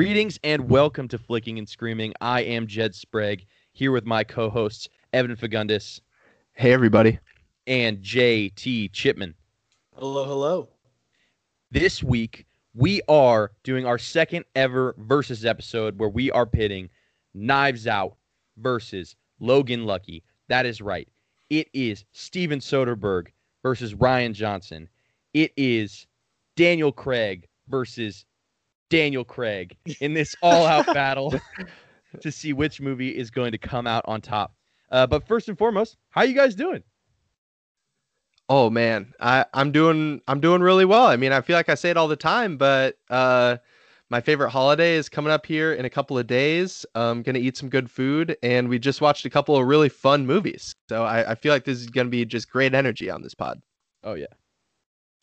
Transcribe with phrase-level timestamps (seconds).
[0.00, 2.14] Greetings and welcome to Flicking and Screaming.
[2.22, 6.00] I am Jed Sprague here with my co-hosts Evan Fagundis
[6.54, 7.18] Hey, everybody.
[7.66, 9.34] and JT Chipman.
[9.94, 10.68] Hello, hello.
[11.70, 16.88] This week we are doing our second ever versus episode where we are pitting
[17.34, 18.16] Knives Out
[18.56, 20.24] versus Logan Lucky.
[20.48, 21.10] That is right.
[21.50, 23.26] It is Steven Soderbergh
[23.62, 24.88] versus Rian Johnson.
[25.34, 26.06] It is
[26.56, 28.24] Daniel Craig versus
[28.90, 31.34] Daniel Craig in this all-out battle
[32.20, 34.54] to see which movie is going to come out on top.
[34.90, 36.82] Uh, but first and foremost, how you guys doing?
[38.48, 41.06] Oh man, I I'm doing I'm doing really well.
[41.06, 43.58] I mean, I feel like I say it all the time, but uh,
[44.08, 46.84] my favorite holiday is coming up here in a couple of days.
[46.96, 50.26] I'm gonna eat some good food, and we just watched a couple of really fun
[50.26, 50.74] movies.
[50.88, 53.62] So I, I feel like this is gonna be just great energy on this pod.
[54.02, 54.26] Oh yeah.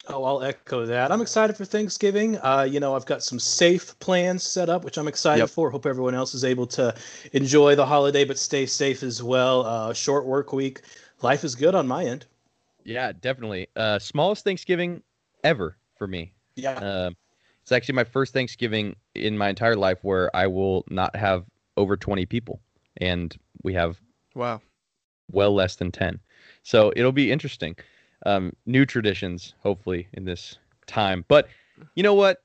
[0.10, 1.12] Oh, I'll echo that.
[1.12, 2.38] I'm excited for Thanksgiving.
[2.38, 5.50] Uh, you know, I've got some safe plans set up, which I'm excited Yep.
[5.50, 5.70] for.
[5.70, 6.96] Hope everyone else is able to
[7.34, 9.66] enjoy the holiday, but stay safe as well.
[9.66, 10.82] Uh, short work week.
[11.22, 12.26] Life is good on my end.
[12.86, 13.68] Yeah, definitely.
[13.76, 15.04] Uh, smallest Thanksgiving
[15.44, 16.32] ever for me.
[16.56, 16.76] Yeah.
[16.76, 17.18] Um,
[17.62, 21.44] it's actually my first Thanksgiving in my entire life where I will not have
[21.76, 22.62] over 20 people,
[22.98, 24.00] and we have
[24.36, 24.62] Wow.
[25.30, 26.20] well less than 10.
[26.64, 27.76] So it'll be interesting.
[28.26, 31.24] Um, new traditions, hopefully, in this time.
[31.28, 31.48] But
[31.96, 32.44] you know what?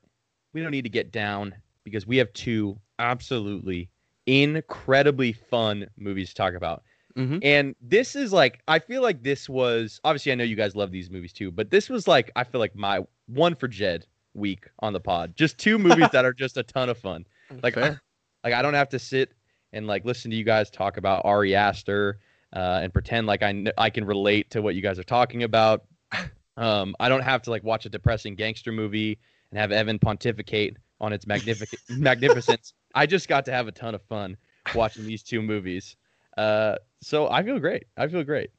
[0.53, 3.89] We don't need to get down because we have two absolutely
[4.25, 6.83] incredibly fun movies to talk about.
[7.17, 7.39] Mm-hmm.
[7.41, 10.91] And this is like, I feel like this was obviously, I know you guys love
[10.91, 14.67] these movies too, but this was like, I feel like my one for Jed week
[14.79, 15.35] on the pod.
[15.35, 17.25] Just two movies that are just a ton of fun.
[17.61, 18.01] Like, Fair.
[18.43, 19.33] like I don't have to sit
[19.73, 22.19] and like listen to you guys talk about Ari Aster
[22.55, 25.43] uh, and pretend like I kn- I can relate to what you guys are talking
[25.43, 25.83] about.
[26.55, 29.17] Um, I don't have to like watch a depressing gangster movie
[29.49, 32.73] and have Evan pontificate on its magnificent magnificence.
[32.93, 34.37] I just got to have a ton of fun
[34.75, 35.95] watching these two movies.
[36.37, 37.85] Uh, so I feel great.
[37.97, 38.51] I feel great.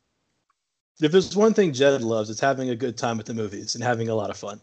[1.00, 3.84] If there's one thing Jed loves, it's having a good time at the movies and
[3.84, 4.60] having a lot of fun.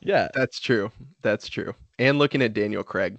[0.00, 0.28] Yeah.
[0.34, 0.92] That's true.
[1.22, 1.74] That's true.
[1.98, 3.18] And looking at Daniel Craig.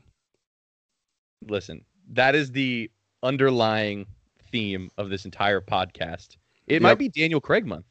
[1.48, 2.92] Listen, that is the
[3.24, 4.06] underlying
[4.52, 6.38] theme of this entire podcast.
[6.68, 7.86] It might be Daniel Craig month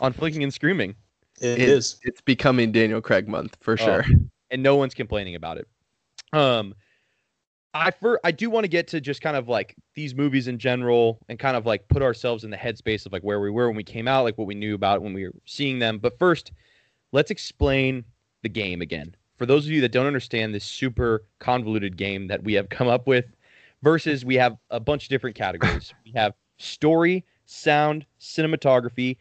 [0.00, 0.94] on Flicking and Screaming.
[1.40, 1.98] It It- is.
[2.02, 4.04] It's becoming Daniel Craig month for Oh, sure.
[4.50, 5.68] and no one's complaining about it.
[6.32, 6.74] Um,
[7.74, 10.58] I for I do want to get to just kind of like these movies in
[10.58, 13.66] general and kind of like put ourselves in the headspace of like where we were
[13.68, 15.98] when we came out, like what we knew about when we were seeing them.
[15.98, 16.52] But first,
[17.12, 18.04] let's explain
[18.42, 19.14] the game again.
[19.38, 22.88] For those of you that don't understand this super convoluted game that we have come
[22.88, 23.24] up with,
[23.82, 25.92] versus we have a bunch of different categories.
[26.04, 29.16] we have story, sound, cinematography,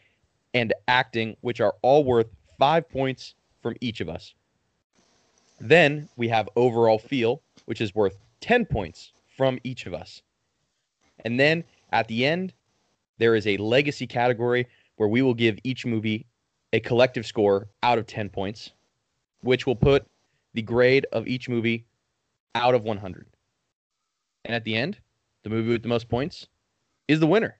[0.53, 2.27] and acting, which are all worth
[2.59, 4.33] five points from each of us.
[5.59, 10.22] Then we have overall feel, which is worth 10 points from each of us.
[11.23, 12.53] And then at the end,
[13.19, 16.25] there is a legacy category where we will give each movie
[16.73, 18.72] a collective score out of 10 points,
[19.41, 20.07] which will put
[20.53, 21.85] the grade of each movie
[22.55, 23.28] out of 100.
[24.46, 24.97] And at the end,
[25.44, 26.47] the movie with the most points
[27.07, 27.59] is the winner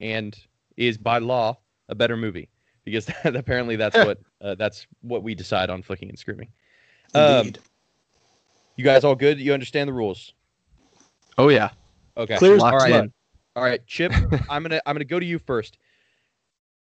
[0.00, 0.36] and
[0.76, 1.58] is by law
[1.88, 2.48] a better movie
[2.84, 6.48] because apparently that's what uh, that's what we decide on flicking and screaming.
[7.14, 7.58] Um, Indeed.
[8.76, 9.40] You guys all good?
[9.40, 10.32] You understand the rules?
[11.36, 11.70] Oh yeah.
[12.16, 12.36] Okay.
[12.36, 12.90] Clear as all right.
[12.90, 13.12] mud.
[13.56, 14.12] All right, Chip.
[14.48, 15.78] I'm gonna I'm gonna go to you first.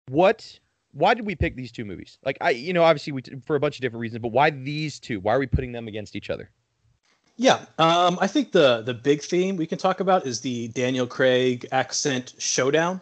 [0.08, 0.58] What?
[0.92, 2.18] Why did we pick these two movies?
[2.24, 5.00] Like I, you know, obviously we for a bunch of different reasons, but why these
[5.00, 5.20] two?
[5.20, 6.50] Why are we putting them against each other?
[7.36, 11.06] Yeah, um, I think the the big theme we can talk about is the Daniel
[11.06, 13.00] Craig accent showdown.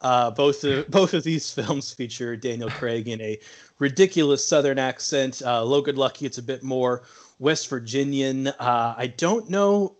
[0.00, 3.38] Uh, both of both of these films feature Daniel Craig in a
[3.78, 5.42] ridiculous Southern accent.
[5.44, 7.02] Uh, Logan Lucky, it's a bit more
[7.38, 8.48] West Virginian.
[8.48, 9.96] Uh, I don't know.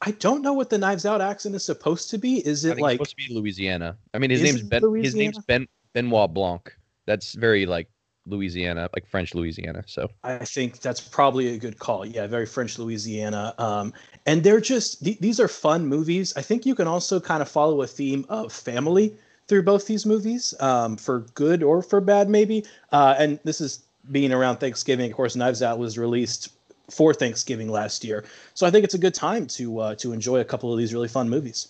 [0.00, 2.46] I don't know what the Knives Out accent is supposed to be.
[2.46, 3.96] Is it like it's supposed to be Louisiana.
[4.14, 4.94] I mean, his Is name's Ben.
[5.02, 6.72] His name's Ben Benoit Blanc.
[7.06, 7.88] That's very like
[8.26, 9.84] Louisiana, like French Louisiana.
[9.86, 12.04] So I think that's probably a good call.
[12.04, 13.54] Yeah, very French Louisiana.
[13.58, 13.92] Um,
[14.26, 16.32] and they're just th- these are fun movies.
[16.36, 19.16] I think you can also kind of follow a theme of family
[19.48, 22.64] through both these movies, um, for good or for bad, maybe.
[22.92, 25.10] Uh, and this is being around Thanksgiving.
[25.10, 26.50] Of course, Knives Out was released
[26.90, 28.24] for Thanksgiving last year,
[28.54, 30.92] so I think it's a good time to uh, to enjoy a couple of these
[30.92, 31.68] really fun movies.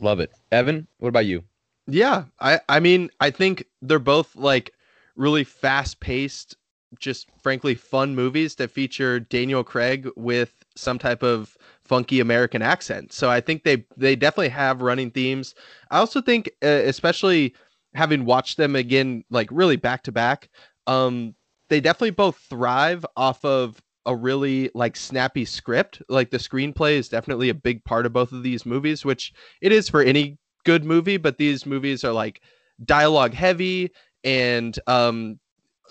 [0.00, 0.30] love it.
[0.52, 1.42] Evan, what about you?
[1.86, 4.72] Yeah, I I mean, I think they're both like
[5.16, 6.56] really fast-paced,
[6.98, 13.12] just frankly fun movies that feature Daniel Craig with some type of funky American accent.
[13.12, 15.54] So I think they they definitely have running themes.
[15.90, 17.54] I also think uh, especially
[17.94, 20.48] having watched them again like really back to back,
[20.86, 21.34] um
[21.68, 26.00] they definitely both thrive off of a really like snappy script.
[26.08, 29.72] Like the screenplay is definitely a big part of both of these movies, which it
[29.72, 32.40] is for any good movie, but these movies are like
[32.84, 33.90] dialogue heavy
[34.26, 35.38] and um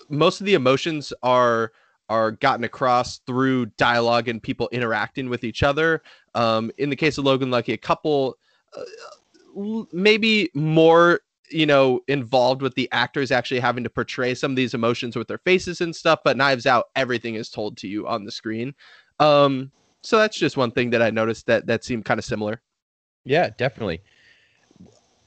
[0.08, 1.72] most of the emotions are
[2.08, 6.02] are gotten across through dialogue and people interacting with each other.
[6.36, 8.38] Um, in the case of Logan Lucky, a couple
[8.76, 14.56] uh, maybe more you know involved with the actors actually having to portray some of
[14.56, 18.06] these emotions with their faces and stuff but knives out everything is told to you
[18.06, 18.74] on the screen.
[19.20, 19.70] Um
[20.02, 22.60] so that's just one thing that i noticed that that seemed kind of similar.
[23.24, 24.02] Yeah definitely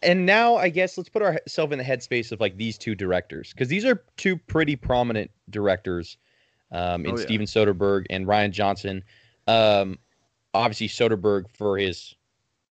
[0.01, 3.51] and now i guess let's put ourselves in the headspace of like these two directors
[3.51, 6.17] because these are two pretty prominent directors
[6.71, 7.23] um, in oh, yeah.
[7.23, 9.03] steven soderbergh and Rian johnson
[9.47, 9.97] um,
[10.53, 12.15] obviously soderbergh for his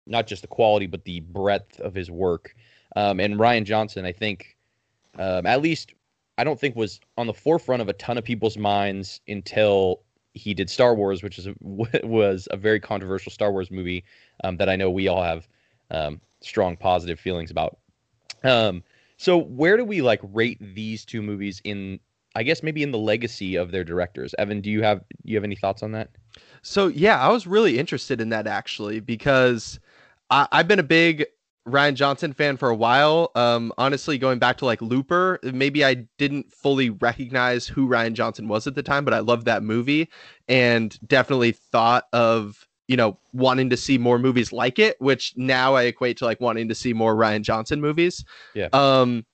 [0.07, 2.55] not just the quality but the breadth of his work
[2.95, 4.55] um, and Rian Johnson, I think,
[5.19, 5.93] um, at least
[6.37, 10.01] I don't think was on the forefront of a ton of people's minds until
[10.33, 11.55] he did Star Wars, which is a,
[12.03, 14.03] was a very controversial Star Wars movie
[14.43, 15.47] um, that I know we all have
[15.91, 17.77] um, strong positive feelings about.
[18.43, 18.83] Um,
[19.17, 21.99] so where do we like rate these two movies in?
[22.37, 24.35] I guess maybe in the legacy of their directors.
[24.37, 26.09] Evan, do you have you have any thoughts on that?
[26.61, 29.79] So yeah, I was really interested in that actually because
[30.29, 31.25] I, I've been a big
[31.67, 33.31] Rian Johnson fan for a while.
[33.35, 38.47] Um, honestly, going back to like Looper, maybe I didn't fully recognize who Rian Johnson
[38.47, 40.09] was at the time, but I loved that movie
[40.47, 45.75] and definitely thought of you know wanting to see more movies like it, which now
[45.75, 48.23] I equate to like wanting to see more Rian Johnson movies.
[48.53, 48.69] Yeah.
[48.73, 49.25] Um,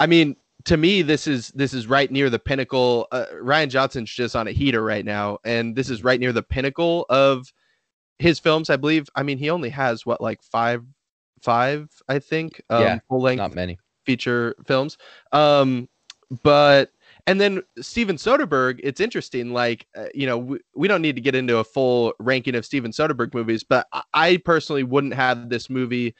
[0.00, 3.06] I mean, to me, this is this is right near the pinnacle.
[3.12, 6.42] Uh, Rian Johnson's just on a heater right now, and this is right near the
[6.42, 7.52] pinnacle of
[8.18, 8.70] his films.
[8.70, 9.08] I believe.
[9.14, 10.84] I mean, he only has what like five
[11.42, 12.60] five, I think.
[12.70, 14.98] Um, yeah, full length, not many feature films.
[15.32, 15.88] Um,
[16.42, 16.90] but
[17.28, 19.52] and then Steven Soderbergh, it's interesting.
[19.52, 22.64] Like, uh, you know, we, we don't need to get into a full ranking of
[22.64, 26.14] Steven Soderbergh movies, but I, I personally wouldn't have this movie,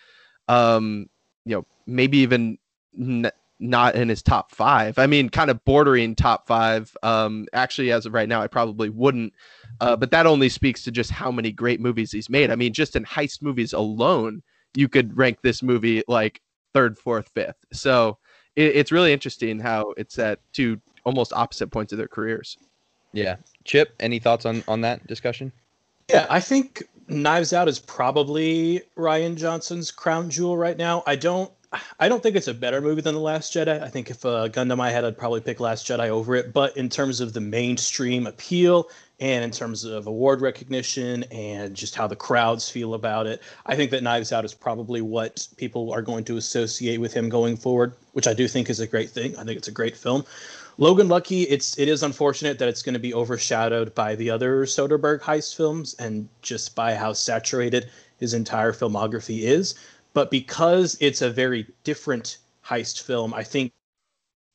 [0.48, 1.08] um,
[1.46, 2.58] you know, maybe even
[2.98, 4.98] n- not in his top five.
[4.98, 6.94] I mean, kind of bordering top five.
[7.02, 9.32] Um, actually, as of right now, I probably wouldn't.
[9.80, 12.50] Uh, but that only speaks to just how many great movies he's made.
[12.50, 14.42] I mean, just in heist movies alone,
[14.74, 16.42] you could rank this movie like
[16.74, 17.64] third, fourth, fifth.
[17.72, 18.18] So
[18.56, 20.78] it, it's really interesting how it's at two
[21.08, 22.58] almost opposite points of their careers.
[23.12, 25.50] Yeah, Chip, any thoughts on on that discussion?
[26.10, 31.02] Yeah, I think Knives Out is probably Rian Johnson's crown jewel right now.
[31.06, 31.50] I don't
[32.00, 33.82] I don't think it's a better movie than The Last Jedi.
[33.82, 36.34] I think if a uh, gun to my head, I'd probably pick Last Jedi over
[36.34, 36.52] it.
[36.52, 38.88] But in terms of the mainstream appeal
[39.20, 43.76] and in terms of award recognition and just how the crowds feel about it, I
[43.76, 47.56] think that Knives Out is probably what people are going to associate with him going
[47.56, 49.36] forward, which I do think is a great thing.
[49.36, 50.24] I think it's a great film.
[50.80, 54.64] Logan Lucky, it's it is unfortunate that it's going to be overshadowed by the other
[54.64, 59.74] Soderbergh heist films and just by how saturated his entire filmography is.
[60.14, 63.72] But because it's a very different heist film, I think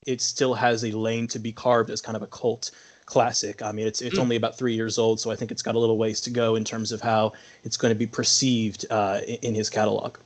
[0.08, 2.72] it still has a lane to be carved as kind of a cult
[3.06, 3.62] classic.
[3.62, 4.22] I mean, it's it's mm.
[4.22, 6.56] only about three years old, so I think it's got a little ways to go
[6.56, 7.34] in terms of how
[7.66, 10.18] it's going to be perceived uh, in his catalog.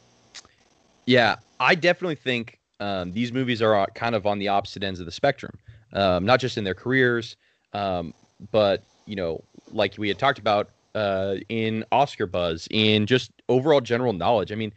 [1.07, 4.99] Yeah, I definitely think um, these movies are uh, kind of on the opposite ends
[4.99, 5.57] of the spectrum,
[5.93, 7.35] um, not just in their careers,
[7.73, 8.13] um,
[8.51, 13.81] but you know, like we had talked about uh, in Oscar buzz, in just overall
[13.81, 14.51] general knowledge.
[14.51, 14.73] I mean,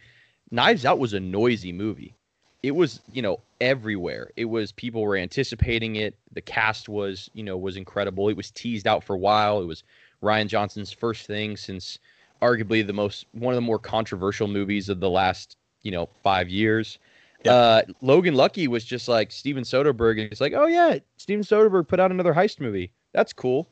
[0.50, 2.14] Knives Out was a noisy movie.
[2.62, 4.30] It was, you know, everywhere.
[4.36, 6.14] It was people were anticipating it.
[6.32, 8.28] The cast was, you know, was incredible.
[8.28, 9.62] It was teased out for a while.
[9.62, 9.82] It was
[10.22, 11.98] Rian Johnson's first thing since
[12.42, 16.48] arguably the most one of the more controversial movies of the last, you know, 5
[16.50, 16.98] years.
[17.44, 17.52] Yeah.
[17.52, 20.20] Uh, Logan Lucky was just like Steven Soderbergh.
[20.22, 22.92] And it's like, oh yeah, Steven Soderbergh put out another heist movie.
[23.12, 23.66] That's cool.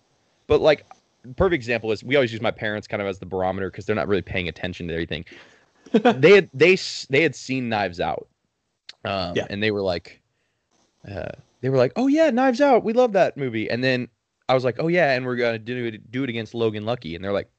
[0.46, 0.86] But like,
[1.36, 3.96] perfect example is we always use my parents kind of as the barometer because they're
[3.96, 5.24] not really paying attention to everything.
[5.92, 6.76] they had they
[7.10, 8.28] they had seen Knives Out,
[9.04, 9.46] um, yeah.
[9.48, 10.20] and they were like,
[11.10, 13.70] uh, they were like, oh yeah, Knives Out, we love that movie.
[13.70, 14.08] And then
[14.48, 17.14] I was like, oh yeah, and we're gonna do it do it against Logan Lucky,
[17.14, 17.50] and they're like,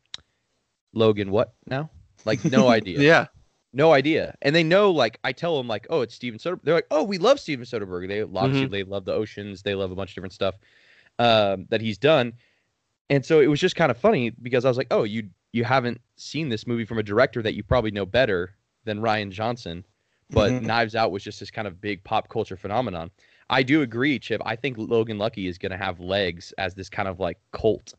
[0.93, 1.89] Logan, what now?
[2.25, 2.99] Like no idea.
[2.99, 3.27] yeah.
[3.71, 4.89] No idea, and they know.
[4.89, 6.61] Like I tell them, like, oh, it's Steven Soderbergh.
[6.63, 8.07] They're like, oh, we love Steven Soderbergh.
[8.07, 8.71] They obviously mm-hmm.
[8.71, 9.61] they love the oceans.
[9.61, 10.55] They love a bunch of different stuff
[11.19, 12.33] um, that he's done.
[13.11, 15.63] And so it was just kind of funny because I was like, oh, you you
[15.63, 19.83] haven't seen this movie from a director that you probably know better than Rian Johnson,
[20.29, 20.65] but mm-hmm.
[20.65, 23.11] Knives Out was just this kind of big pop culture phenomenon.
[23.49, 24.41] I do agree, Chip.
[24.45, 27.95] I think Logan Lucky is going to have legs as this kind of like cult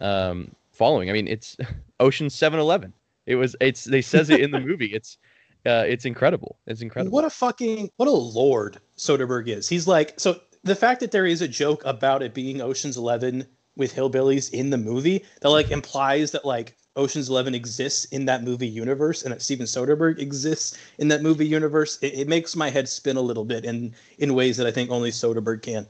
[0.00, 1.10] um, following.
[1.10, 1.56] I mean, it's
[2.00, 2.92] Ocean 7-Eleven.
[3.28, 3.54] It was.
[3.60, 3.84] It's.
[3.84, 4.92] They says it in the movie.
[4.94, 5.18] It's.
[5.66, 6.58] Uh, it's incredible.
[6.66, 7.12] It's incredible.
[7.12, 9.68] What a fucking what a lord Soderbergh is.
[9.68, 10.40] He's like so.
[10.62, 14.70] The fact that there is a joke about it being Ocean's Eleven with hillbillies in
[14.70, 19.32] the movie that like implies that like Ocean's Eleven exists in that movie universe and
[19.32, 23.20] that Steven Soderbergh exists in that movie universe, it, it, makes my head spin a
[23.20, 25.86] little bit in in ways that I think only Soderbergh can.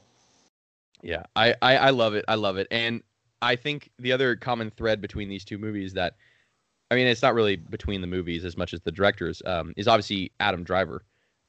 [1.01, 2.25] Yeah, I, I, I love it.
[2.27, 2.67] I love it.
[2.69, 3.01] And
[3.41, 6.15] I think the other common thread between these two movies that
[6.91, 9.87] I mean it's not really between the movies as much as the directors, um, is
[9.87, 11.03] obviously Adam Driver,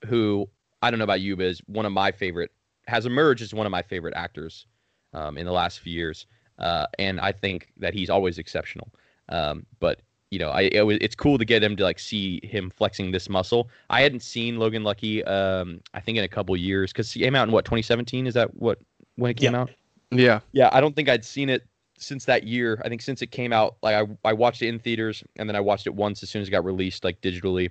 [0.07, 0.49] who
[0.83, 2.51] I don't know about you, but is one of my favorite
[2.87, 4.67] has emerged as one of my favorite actors
[5.15, 6.27] um, in the last few years.
[6.59, 8.93] Uh, and I think that he's always exceptional.
[9.29, 12.41] Um, but you know, I it was, it's cool to get him to like see
[12.45, 13.69] him flexing this muscle.
[13.89, 17.35] I hadn't seen Logan Lucky, um, I think in a couple years because he came
[17.35, 18.27] out in what 2017.
[18.27, 18.79] Is that what
[19.17, 19.61] when it came yeah.
[19.61, 19.71] out?
[20.13, 20.71] Yeah, yeah.
[20.73, 21.67] I don't think I'd seen it
[22.01, 22.81] since that year.
[22.85, 25.57] I think since it came out, like I I watched it in theaters and then
[25.57, 27.71] I watched it once as soon as it got released, like digitally,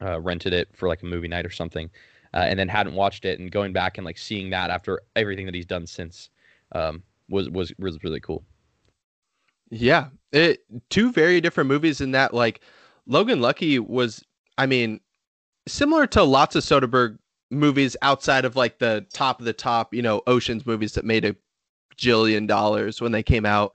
[0.00, 1.90] uh, rented it for like a movie night or something,
[2.34, 3.40] uh, and then hadn't watched it.
[3.40, 6.30] And going back and like seeing that after everything that he's done since,
[6.72, 8.44] um, was was really cool.
[9.70, 12.60] Yeah, it two very different movies in that like
[13.06, 14.22] Logan Lucky was
[14.58, 15.00] I mean
[15.66, 17.18] similar to lots of Soderbergh
[17.50, 21.24] movies outside of like the top of the top, you know, Oceans movies that made
[21.24, 21.36] a
[21.98, 23.72] jillion dollars when they came out.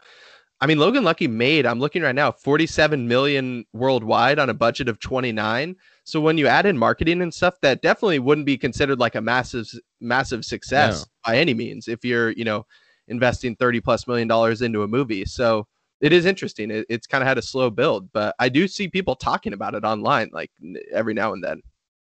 [0.59, 4.87] I mean, Logan Lucky made, I'm looking right now, 47 million worldwide on a budget
[4.87, 5.75] of 29.
[6.03, 9.21] So when you add in marketing and stuff, that definitely wouldn't be considered like a
[9.21, 9.67] massive,
[9.99, 11.31] massive success no.
[11.31, 12.65] by any means if you're, you know,
[13.07, 15.25] investing 30 plus million dollars into a movie.
[15.25, 15.67] So
[15.99, 16.69] it is interesting.
[16.69, 19.73] It, it's kind of had a slow build, but I do see people talking about
[19.73, 20.51] it online like
[20.93, 21.61] every now and then.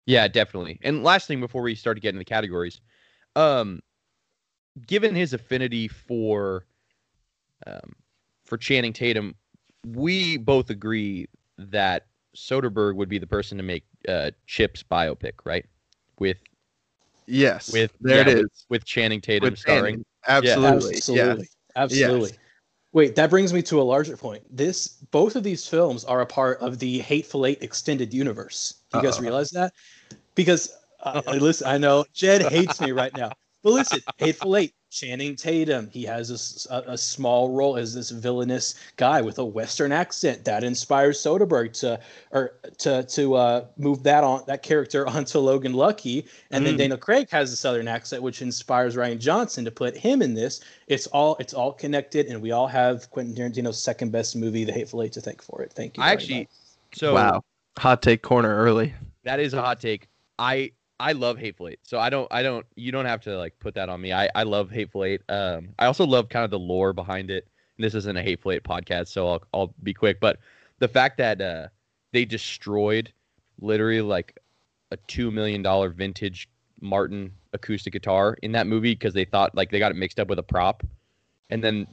[0.07, 0.79] Yeah, definitely.
[0.83, 2.79] And last thing before we start to get into the categories,
[3.35, 3.81] um,
[4.85, 6.65] given his affinity for,
[7.65, 7.95] um,
[8.45, 9.35] for Channing Tatum,
[9.85, 12.05] we both agree that
[12.35, 15.65] Soderbergh would be the person to make uh, Chip's biopic, right?
[16.19, 16.37] With
[17.25, 20.05] yes, with there yeah, it is with, with Channing Tatum with starring.
[20.27, 20.97] Absolutely, yeah.
[20.97, 21.81] absolutely, yeah.
[21.81, 22.29] absolutely.
[22.29, 22.39] Yes.
[22.93, 24.43] Wait, that brings me to a larger point.
[24.55, 28.75] This both of these films are a part of the Hateful Eight extended universe.
[28.91, 29.73] Do you guys uh realize that?
[30.35, 33.31] Because uh, listen, I know Jed hates me right now,
[33.63, 35.89] but listen, Hateful Eight Channing Tatum.
[35.89, 40.63] He has a, a, small role as this villainous guy with a Western accent that
[40.63, 41.99] inspires Soderbergh to
[42.31, 46.67] or to to uh, move that on that character onto Logan Lucky, and mm.
[46.67, 50.33] then Daniel Craig has a Southern accent, which inspires Rian Johnson to put him in
[50.33, 50.61] this.
[50.87, 54.71] It's all it's all connected, and we all have Quentin Tarantino's second best movie, The
[54.73, 55.73] Hateful Eight, to thank for it.
[55.73, 56.03] Thank you.
[56.03, 56.47] I actually, much.
[56.93, 57.43] so wow,
[57.77, 58.93] hot take corner early.
[59.23, 60.07] That is a hot take.
[60.39, 63.57] I I love Hateful Eight, so I don't, I don't, you don't have to like
[63.59, 64.13] put that on me.
[64.13, 65.21] I, I love Hateful Eight.
[65.29, 67.47] Um, I also love kind of the lore behind it.
[67.77, 70.19] And this isn't a Hateful Eight podcast, so I'll, I'll be quick.
[70.19, 70.39] But
[70.79, 71.67] the fact that uh,
[72.13, 73.11] they destroyed
[73.61, 74.39] literally like
[74.91, 76.49] a two million dollar vintage
[76.81, 80.27] Martin acoustic guitar in that movie because they thought like they got it mixed up
[80.27, 80.83] with a prop,
[81.49, 81.87] and then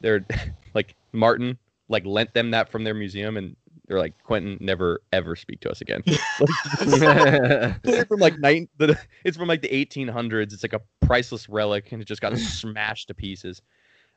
[0.00, 0.24] they're
[0.74, 1.58] like Martin
[1.88, 5.70] like lent them that from their museum and they're like Quentin, never ever speak to
[5.70, 6.02] us again.
[8.06, 10.52] from like nine, the, it's from like the 1800s.
[10.52, 13.60] It's like a priceless relic, and it just got smashed to pieces.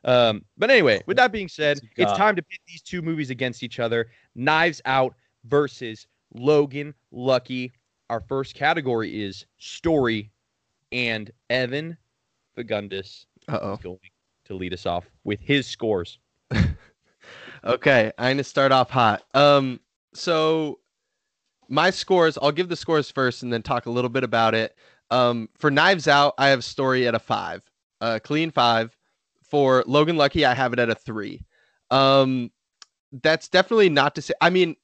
[0.04, 3.62] Um, but anyway, with that being said, it's time to pit these two movies against
[3.62, 4.08] each other.
[4.34, 7.72] Knives Out versus Logan Lucky.
[8.08, 10.30] Our first category is story,
[10.92, 11.96] and Evan
[12.56, 13.76] Fagundis Uh-oh.
[13.78, 13.98] going
[14.44, 16.20] to lead us off with his scores.
[17.66, 19.24] Okay, I'm gonna start off hot.
[19.34, 19.80] Um,
[20.14, 20.78] so
[21.68, 24.76] my scores, I'll give the scores first and then talk a little bit about it.
[25.10, 27.62] Um, for Knives Out, I have story at a five,
[28.00, 28.96] uh, clean five.
[29.42, 31.44] For Logan Lucky, I have it at a three.
[31.90, 32.50] Um,
[33.22, 34.34] that's definitely not to say.
[34.40, 34.76] I mean,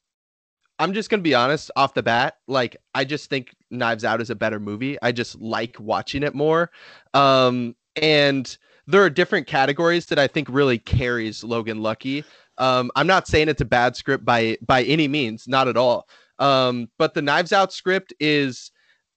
[0.77, 2.35] I'm just gonna be honest off the bat.
[2.47, 4.97] Like, I just think Knives Out is a better movie.
[5.01, 6.69] I just like watching it more.
[7.13, 12.25] Um, and there are different categories that I think really carries Logan Lucky.
[12.57, 16.07] Um, I'm not saying it's a bad script by by any means, not at all.
[16.39, 18.71] Um, but the Knives Out script is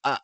[0.04, 0.18] uh,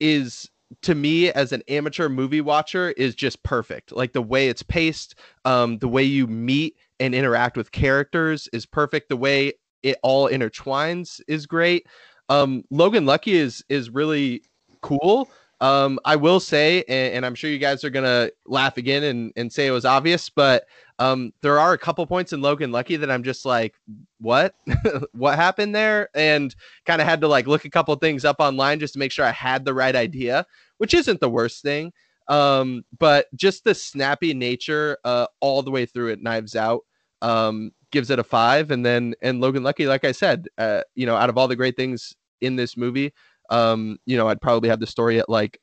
[0.00, 0.50] is
[0.82, 3.92] to me as an amateur movie watcher is just perfect.
[3.92, 8.66] Like the way it's paced, um, the way you meet and interact with characters is
[8.66, 9.08] perfect.
[9.08, 11.86] The way it all intertwines is great.
[12.28, 14.42] Um, Logan Lucky is is really
[14.82, 15.30] cool.
[15.60, 19.32] Um, I will say, and, and, I'm sure you guys are gonna laugh again and,
[19.36, 20.66] and say it was obvious, but
[20.98, 23.74] um, there are a couple points in Logan Lucky that I'm just like,
[24.18, 24.54] what,
[25.12, 28.80] what happened there, and kind of had to like look a couple things up online
[28.80, 30.46] just to make sure I had the right idea,
[30.78, 31.92] which isn't the worst thing.
[32.28, 36.82] Um, but just the snappy nature, uh, all the way through it, Knives Out,
[37.22, 41.06] um, gives it a five, and then and Logan Lucky, like I said, uh, you
[41.06, 43.12] know, out of all the great things in this movie
[43.50, 45.60] um, you know, I'd probably have the story at like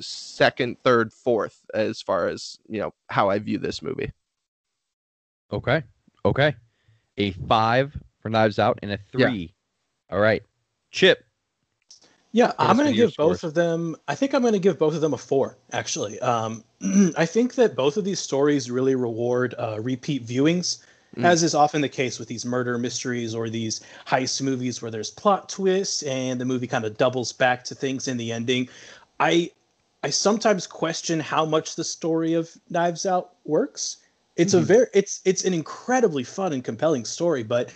[0.00, 4.12] second, third, fourth as far as you know how I view this movie.
[5.52, 5.82] Okay.
[6.24, 6.54] Okay.
[7.18, 9.20] A five for Knives Out and a three.
[9.20, 9.28] Yeah.
[9.28, 9.54] three.
[10.10, 10.42] All right.
[10.90, 11.24] Chip.
[12.34, 13.94] Yeah, us I'm going to give both of them.
[14.08, 15.58] I think I'm going to give both of them a four.
[15.72, 16.64] Actually, um,
[17.16, 20.78] I think that both of these stories really reward uh, repeat viewings,
[21.16, 21.26] Mm.
[21.26, 25.10] as is often the case with these murder mysteries or these heist movies where there's
[25.10, 28.66] plot twists and the movie kind of doubles back to things in the ending.
[29.20, 29.50] I
[30.02, 33.98] I sometimes question how much the story of Knives Out works.
[34.36, 34.64] It's a Mhm.
[34.64, 37.70] very it's it's an incredibly fun and compelling story, but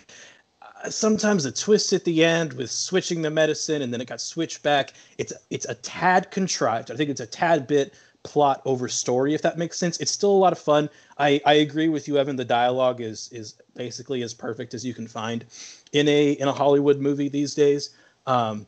[0.61, 4.21] uh, sometimes the twist at the end with switching the medicine and then it got
[4.21, 4.93] switched back.
[5.17, 6.91] It's it's a tad contrived.
[6.91, 9.97] I think it's a tad bit plot over story, if that makes sense.
[9.99, 10.89] It's still a lot of fun.
[11.17, 12.35] I, I agree with you, Evan.
[12.35, 15.45] The dialogue is is basically as perfect as you can find
[15.93, 17.91] in a in a Hollywood movie these days.
[18.25, 18.65] Um,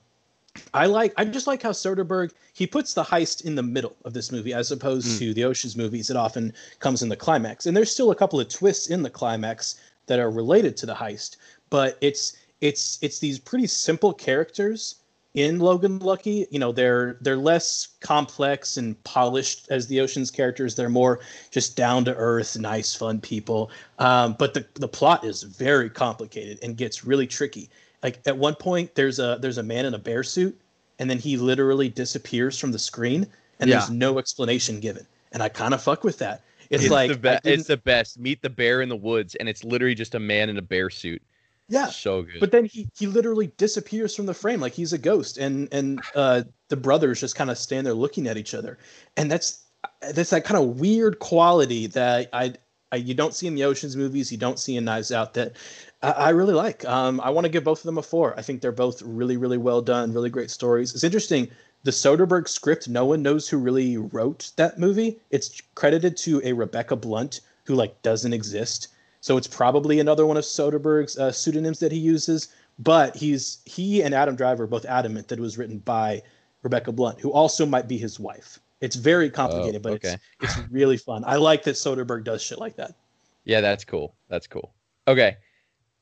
[0.74, 4.14] I like I just like how Soderbergh he puts the heist in the middle of
[4.14, 5.20] this movie as opposed Mm.
[5.20, 6.10] to the Ocean's movies.
[6.10, 9.10] It often comes in the climax, and there's still a couple of twists in the
[9.10, 9.76] climax
[10.08, 11.38] that are related to the heist.
[11.70, 14.96] But it's it's it's these pretty simple characters
[15.36, 16.48] in Logan Lucky.
[16.52, 20.76] You know, they're they're less complex and polished as the Ocean's characters.
[20.76, 21.20] They're more
[21.52, 23.70] just down to earth, nice, fun people.
[24.00, 27.70] Um, but the the plot is very complicated and gets really tricky.
[28.04, 30.60] Like at one point, there's a there's a man in a bear suit,
[31.00, 33.28] and then he literally disappears from the screen,
[33.60, 35.06] and there's no explanation given.
[35.32, 36.42] And I kind of fuck with that.
[36.70, 37.46] It's, It's, like the best.
[37.46, 38.20] It's the best.
[38.20, 40.90] Meet the bear in the woods, and it's literally just a man in a bear
[40.90, 41.22] suit.
[41.68, 42.40] yeah, So good.
[42.40, 46.02] but then he he literally disappears from the frame like he's a ghost and and
[46.16, 48.78] uh the brothers just kind of stand there looking at each other
[49.18, 49.66] and that's
[50.14, 52.54] that's that kind of weird quality that I,
[52.92, 55.54] I you don't see in the oceans movies you don't see in knives out that
[56.02, 56.86] i, I really like.
[56.86, 58.38] Um i want to give both of them a four.
[58.38, 60.94] I think they're both really really well done really great stories.
[60.94, 61.50] It's interesting
[61.84, 65.20] the soderbergh script no one knows who really wrote that movie.
[65.30, 68.88] It's credited to a rebecca blunt who like doesn't exist.
[69.22, 72.48] So it's probably another one of Soderbergh's uh, pseudonyms that he uses.
[72.80, 76.24] But he's he and Adam Driver both adamant that it was written by
[76.64, 78.60] Rebecca Blunt, who also might be his wife.
[78.82, 80.16] It's very complicated, but okay.
[80.42, 81.24] it's it's really fun.
[81.26, 82.96] I like that Soderbergh does shit like that.
[83.44, 84.16] Yeah, that's cool.
[84.30, 84.74] That's cool.
[85.08, 85.38] Okay.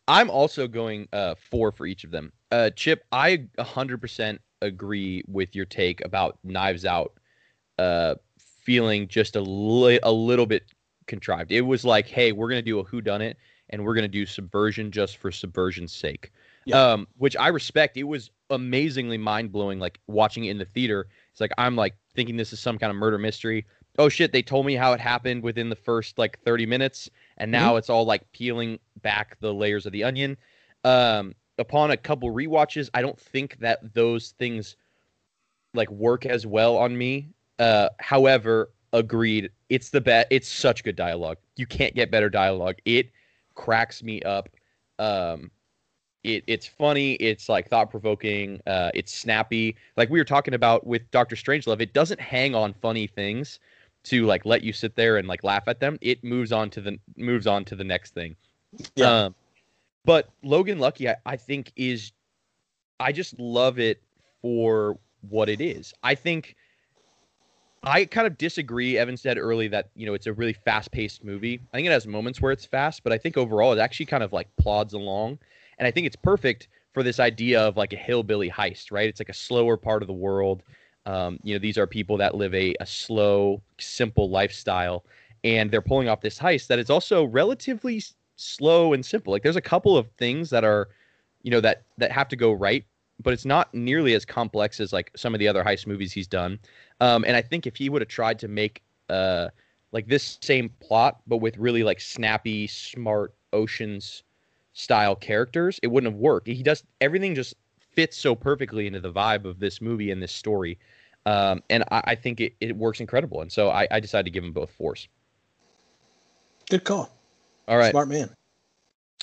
[0.08, 2.32] I'm also going uh four for each of them.
[2.52, 7.14] Uh Chip, I 100% agree with your take about Knives Out
[7.80, 10.64] uh feeling just a li- a little bit
[11.08, 11.52] contrived.
[11.52, 13.38] It was like, "Hey, we're going to do a who done it
[13.70, 16.32] and we're going to do subversion just for subversion's sake."
[16.66, 16.82] Yeah.
[16.82, 17.98] Um which I respect.
[17.98, 21.08] It was amazingly mind-blowing like watching it in the theater.
[21.32, 23.66] It's like I'm like thinking this is some kind of murder mystery.
[24.00, 27.52] Oh shit, they told me how it happened within the first like 30 minutes and
[27.52, 30.36] now it's all like peeling back the layers of the onion.
[30.84, 34.76] Um, upon a couple rewatches, I don't think that those things
[35.76, 37.30] like work as well on me.
[37.60, 40.28] Uh, however, agreed, it's the best.
[40.32, 41.38] It's such good dialogue.
[41.56, 42.78] You can't get better dialogue.
[42.86, 43.12] It
[43.54, 44.50] cracks me up.
[44.98, 45.52] Um,
[46.28, 47.14] it, it's funny.
[47.14, 48.62] It's like thought provoking.
[48.68, 49.76] Uh, it's snappy.
[49.96, 53.60] Like we were talking about with Doctor Strangelove, it doesn't hang on funny things
[54.04, 55.98] to like let you sit there and like laugh at them.
[56.02, 58.36] It moves on to the moves on to the next thing.
[58.96, 59.26] Yeah.
[59.26, 59.36] Um,
[60.06, 62.12] but Logan Lucky, I, I think is,
[63.00, 64.02] I just love it
[64.42, 64.98] for
[65.30, 65.94] what it is.
[66.04, 66.56] I think.
[67.84, 68.98] I kind of disagree.
[68.98, 71.62] Evan said early that you know it's a really fast-paced movie.
[71.72, 74.24] I think it has moments where it's fast, but I think overall it actually kind
[74.24, 75.38] of like plods along,
[75.78, 78.92] and I think it's perfect for this idea of like a hillbilly heist.
[78.92, 79.08] Right?
[79.08, 80.64] It's like a slower part of the world.
[81.06, 85.06] Um, you know, these are people that live a, a slow, simple lifestyle,
[85.44, 88.04] and they're pulling off this heist that is also relatively
[88.36, 89.32] slow and simple.
[89.32, 90.90] Like there's a couple of things that are,
[91.44, 92.84] you know, that that have to go right,
[93.24, 96.28] but it's not nearly as complex as like some of the other heist movies he's
[96.28, 96.60] done.
[97.00, 99.50] Um, and I think if he would have tried to make uh
[99.94, 104.24] like this same plot, but with really like snappy, smart oceans
[104.78, 106.48] style characters, it wouldn't have worked.
[106.48, 110.32] He does everything just fits so perfectly into the vibe of this movie and this
[110.32, 110.78] story.
[111.26, 113.42] Um, and I, I think it, it works incredible.
[113.42, 115.08] And so I, I decided to give them both fours.
[116.70, 117.10] Good call.
[117.68, 117.90] All right.
[117.90, 118.30] Smart man.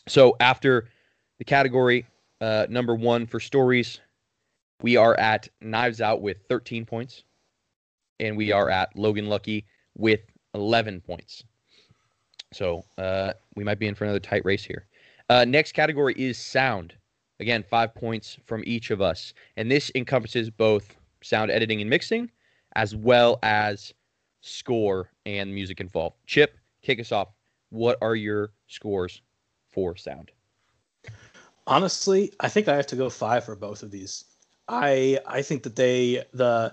[0.08, 0.88] So after
[1.38, 2.04] the category
[2.40, 4.00] uh, number one for stories,
[4.82, 7.22] we are at Knives Out with 13 points,
[8.18, 9.64] and we are at Logan Lucky
[9.96, 10.20] with
[10.54, 11.44] 11 points.
[12.52, 14.86] So uh, we might be in for another tight race here.
[15.28, 16.94] Uh, next category is sound.
[17.40, 22.30] Again, five points from each of us, and this encompasses both sound editing and mixing,
[22.76, 23.92] as well as
[24.40, 26.16] score and music involved.
[26.26, 27.28] Chip, kick us off.
[27.70, 29.22] What are your scores
[29.72, 30.30] for sound?
[31.66, 34.24] Honestly, I think I have to go five for both of these.
[34.68, 36.72] I I think that they the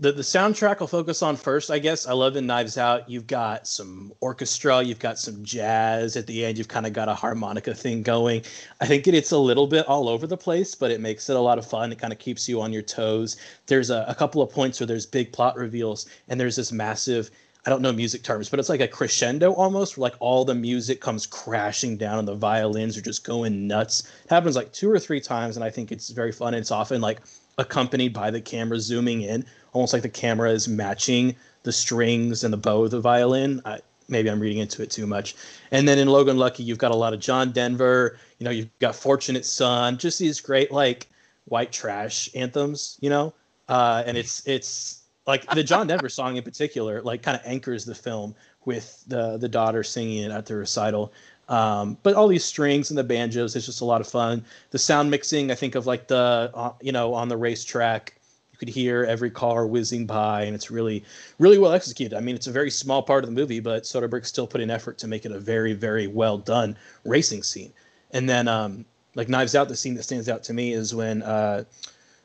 [0.00, 2.06] the, the soundtrack I'll focus on first, I guess.
[2.06, 3.08] I love in Knives Out.
[3.08, 7.10] You've got some orchestra, you've got some jazz at the end, you've kind of got
[7.10, 8.42] a harmonica thing going.
[8.80, 11.36] I think it, it's a little bit all over the place, but it makes it
[11.36, 11.92] a lot of fun.
[11.92, 13.36] It kind of keeps you on your toes.
[13.66, 17.30] There's a, a couple of points where there's big plot reveals, and there's this massive
[17.66, 20.54] I don't know music terms, but it's like a crescendo almost, where like all the
[20.54, 24.00] music comes crashing down and the violins are just going nuts.
[24.24, 26.54] It happens like two or three times, and I think it's very fun.
[26.54, 27.20] It's often like
[27.60, 32.52] accompanied by the camera zooming in, almost like the camera is matching the strings and
[32.52, 33.60] the bow of the violin.
[33.64, 35.36] I, maybe I'm reading into it too much.
[35.70, 38.18] And then in Logan Lucky, you've got a lot of John Denver.
[38.38, 41.08] You know, you've got Fortunate Son, just these great like
[41.46, 42.98] white trash anthems.
[43.00, 43.34] You know,
[43.68, 47.84] uh, and it's it's like the John Denver song in particular, like kind of anchors
[47.84, 51.12] the film with the the daughter singing it at the recital.
[51.50, 54.44] Um, but all these strings and the banjos, it's just a lot of fun.
[54.70, 58.14] The sound mixing, I think of like the uh, you know on the racetrack,
[58.52, 61.04] you could hear every car whizzing by, and it's really
[61.40, 62.16] really well executed.
[62.16, 64.70] I mean, it's a very small part of the movie, but Soderbergh still put in
[64.70, 67.72] effort to make it a very very well done racing scene.
[68.12, 68.84] And then um,
[69.16, 71.22] like Knives Out, the scene that stands out to me is when.
[71.22, 71.64] Uh,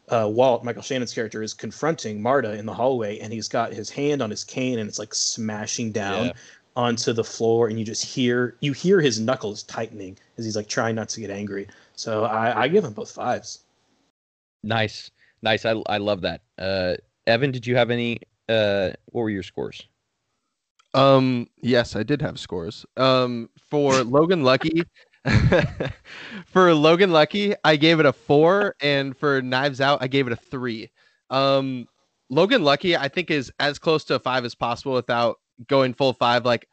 [0.07, 3.89] uh, Walt, Michael Shannon's character, is confronting Marta in the hallway, and he's got his
[3.89, 6.33] hand on his cane, and it's like smashing down yeah.
[6.75, 10.67] Onto the floor, and you just hear you hear his knuckles tightening as he's like
[10.67, 11.67] trying not to get angry.
[11.95, 13.59] So I, I give him both fives.
[14.63, 15.11] Nice,
[15.41, 15.65] nice.
[15.65, 16.41] I I love that.
[16.57, 16.95] Uh,
[17.27, 18.19] Evan, did you have any?
[18.49, 19.87] Uh, what were your scores?
[20.93, 22.85] Um, yes, I did have scores.
[22.95, 24.83] Um, for Logan Lucky,
[26.45, 30.33] for Logan Lucky, I gave it a four, and for Knives Out, I gave it
[30.33, 30.89] a three.
[31.29, 31.87] Um,
[32.29, 36.13] Logan Lucky, I think, is as close to a five as possible without going full
[36.13, 36.45] five.
[36.45, 36.67] Like,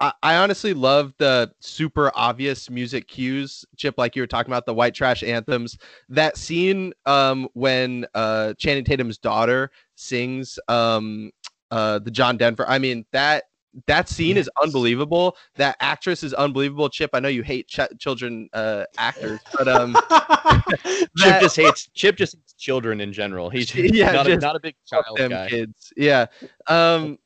[0.00, 4.66] I, I honestly love the super obvious music cues, Chip, like you were talking about
[4.66, 5.76] the white trash anthems.
[6.08, 11.30] That scene um, when uh, Channing Tatum's daughter sings um,
[11.70, 12.68] uh, the John Denver.
[12.68, 13.44] I mean, that
[13.86, 15.36] that scene is unbelievable.
[15.56, 16.88] That actress is unbelievable.
[16.88, 21.88] Chip, I know you hate ch- children uh, actors, but um, that, Chip just hates
[21.94, 23.50] Chip just hates children in general.
[23.50, 25.48] He's yeah, not, a, not a big child guy.
[25.48, 26.26] Kids, yeah.
[26.66, 27.18] Um,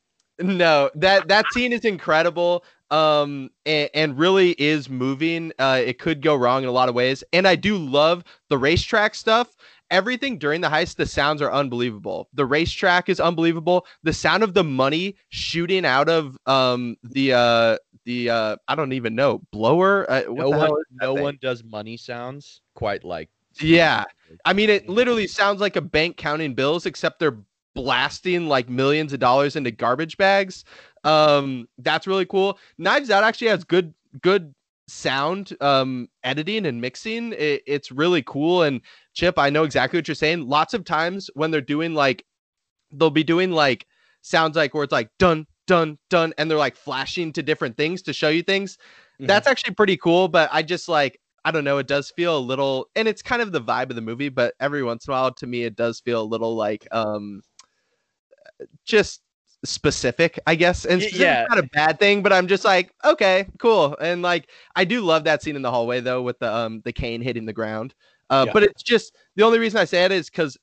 [0.42, 2.64] no, that that scene is incredible.
[2.90, 5.50] Um, and, and really is moving.
[5.59, 8.59] Uh, it could go wrong in a lot of ways, and I do love the
[8.59, 9.57] racetrack stuff
[9.92, 12.28] everything during the heist, the sounds are unbelievable.
[12.33, 13.87] The racetrack is unbelievable.
[14.02, 18.94] The sound of the money shooting out of um the uh the uh I don't
[18.94, 20.11] even know blower.
[20.11, 21.22] Uh, no one, no thing?
[21.22, 23.28] one does money sounds quite like.
[23.61, 24.05] Yeah,
[24.44, 27.38] I mean it literally sounds like a bank counting bills, except they're
[27.74, 30.64] blasting like millions of dollars into garbage bags.
[31.04, 32.58] Um, that's really cool.
[32.78, 34.54] Knives Out actually has good good
[34.88, 38.80] sound um editing and mixing it, it's really cool and
[39.14, 42.24] chip i know exactly what you're saying lots of times when they're doing like
[42.92, 43.87] they'll be doing like
[44.22, 48.02] sounds like where it's like done done done and they're like flashing to different things
[48.02, 49.26] to show you things mm-hmm.
[49.26, 52.38] that's actually pretty cool but i just like i don't know it does feel a
[52.38, 55.16] little and it's kind of the vibe of the movie but every once in a
[55.16, 57.40] while to me it does feel a little like um
[58.85, 59.22] just
[59.64, 60.85] specific, I guess.
[60.85, 63.96] And yeah, not a bad thing, but I'm just like, okay, cool.
[64.01, 66.92] And like, I do love that scene in the hallway though, with the um the
[66.92, 67.94] cane hitting the ground.
[68.31, 68.53] Uh, yeah.
[68.53, 70.57] but it's just the only reason I say it is because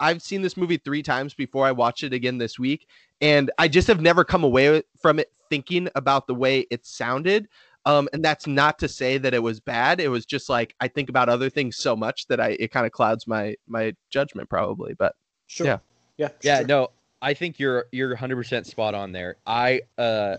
[0.00, 2.88] I've seen this movie three times before I watched it again this week,
[3.20, 7.48] and I just have never come away from it thinking about the way it sounded.
[7.84, 10.00] Um, and that's not to say that it was bad.
[10.00, 12.86] It was just like I think about other things so much that I it kind
[12.86, 14.94] of clouds my my judgment probably.
[14.94, 15.14] But
[15.46, 15.78] sure, yeah,
[16.16, 16.58] yeah, yeah.
[16.58, 16.66] Sure.
[16.66, 16.88] No,
[17.22, 19.36] I think you're you're 100% spot on there.
[19.46, 20.36] I uh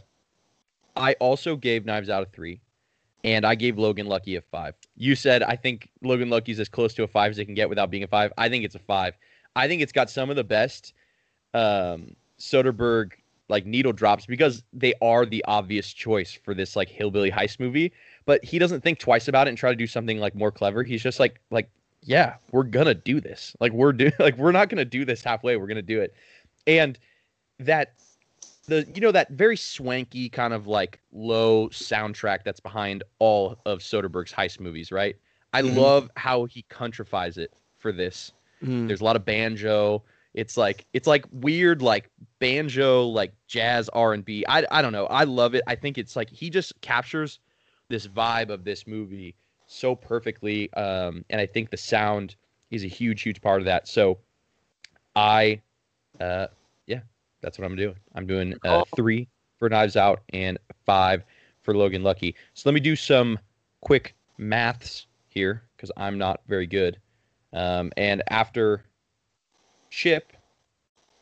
[0.96, 2.60] I also gave Knives Out a 3
[3.24, 4.76] and I gave Logan Lucky a 5.
[4.98, 7.70] You said I think Logan Lucky's as close to a 5 as it can get
[7.70, 8.34] without being a 5.
[8.38, 9.18] I think it's a 5.
[9.56, 10.94] I think it's got some of the best
[11.54, 13.14] um Soderbergh
[13.48, 17.94] like needle drops because they are the obvious choice for this like hillbilly heist movie,
[18.26, 20.84] but he doesn't think twice about it and try to do something like more clever.
[20.84, 21.70] He's just like like
[22.06, 23.56] yeah, we're to do this.
[23.62, 25.56] Like we're do like we're not to do this halfway.
[25.56, 26.14] We're to do it
[26.68, 26.98] and
[27.60, 27.94] that
[28.68, 33.80] the you know that very swanky kind of like low soundtrack that's behind all of
[33.80, 35.16] Soderbergh's heist movies, right?
[35.54, 35.78] I mm-hmm.
[35.78, 38.32] love how he countrifies it for this.
[38.64, 38.88] Mm.
[38.88, 40.04] There's a lot of banjo.
[40.34, 44.46] It's like it's like weird like banjo like jazz R&B.
[44.48, 45.06] I I don't know.
[45.08, 45.64] I love it.
[45.68, 47.40] I think it's like he just captures
[47.90, 52.36] this vibe of this movie so perfectly um and I think the sound
[52.72, 53.88] is a huge huge part of that.
[53.88, 54.18] So
[55.16, 55.62] I
[56.20, 56.48] uh,
[56.88, 57.02] yeah,
[57.42, 57.96] that's what I'm doing.
[58.16, 61.24] I'm doing uh, three for Knives Out and five
[61.62, 62.36] for Logan Lucky.
[62.54, 63.40] So let me do some
[63.82, 66.98] quick maths here because I'm not very good.
[67.54, 68.84] Um, and after
[69.90, 70.34] Chip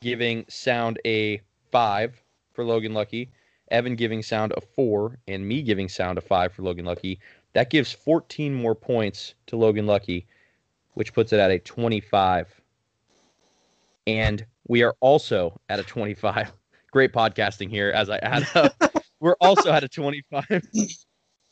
[0.02, 2.22] giving sound a five
[2.54, 3.30] for Logan Lucky,
[3.70, 7.20] Evan giving sound a four, and me giving sound a five for Logan Lucky.
[7.54, 10.26] That gives 14 more points to Logan Lucky,
[10.94, 12.62] which puts it at a 25.
[14.08, 16.54] And we are also at a 25.
[16.92, 18.74] Great podcasting here as I add up.
[19.20, 20.46] We're also at a 25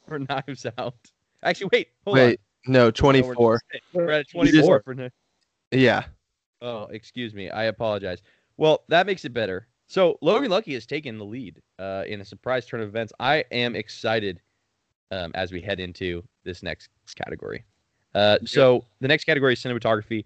[0.07, 0.95] for Knives Out.
[1.43, 3.59] Actually, wait, hold Wait, no, 24.
[3.93, 5.11] We're at You just- 24 for Kni-
[5.71, 6.05] Yeah.
[6.61, 7.49] Oh, excuse me.
[7.49, 8.21] I apologize.
[8.55, 9.67] Well, that makes it better.
[9.87, 13.11] So Logan Lucky has taken the lead uh, in a surprise turn of events.
[13.19, 14.39] I am excited
[15.11, 17.65] um, as we head into this next category.
[18.15, 20.23] Uh, so the next category is cinematography.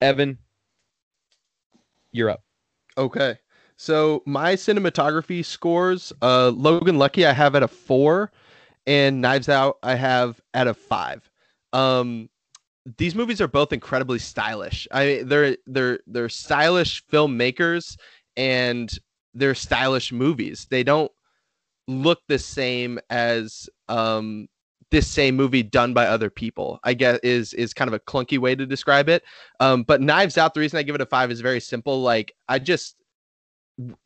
[0.00, 0.38] Evan,
[2.18, 2.42] you're up.
[2.98, 3.36] Okay.
[3.76, 8.32] So my cinematography scores, uh, Logan Lucky I have at a four,
[8.86, 11.30] and Knives Out I have at a five.
[11.72, 12.28] Um,
[12.96, 14.88] these movies are both incredibly stylish.
[14.90, 17.96] I they're they're they're stylish filmmakers
[18.36, 18.90] and
[19.34, 20.66] they're stylish movies.
[20.70, 21.12] They don't
[21.86, 24.48] look the same as um
[24.90, 26.80] this same movie done by other people.
[26.84, 29.22] I guess is is kind of a clunky way to describe it.
[29.60, 32.02] Um, but Knives Out, the reason I give it a five is very simple.
[32.02, 32.96] Like I just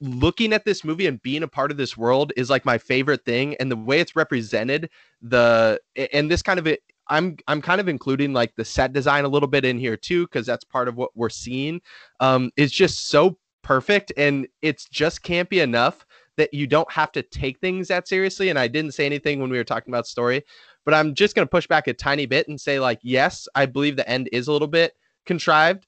[0.01, 3.25] looking at this movie and being a part of this world is like my favorite
[3.25, 4.90] thing and the way it's represented
[5.23, 5.81] the
[6.12, 9.29] and this kind of it i'm i'm kind of including like the set design a
[9.29, 11.81] little bit in here too because that's part of what we're seeing
[12.21, 16.05] um it's just so perfect and it's just campy enough
[16.37, 19.51] that you don't have to take things that seriously and i didn't say anything when
[19.51, 20.42] we were talking about story
[20.85, 23.66] but i'm just going to push back a tiny bit and say like yes i
[23.66, 24.95] believe the end is a little bit
[25.27, 25.87] contrived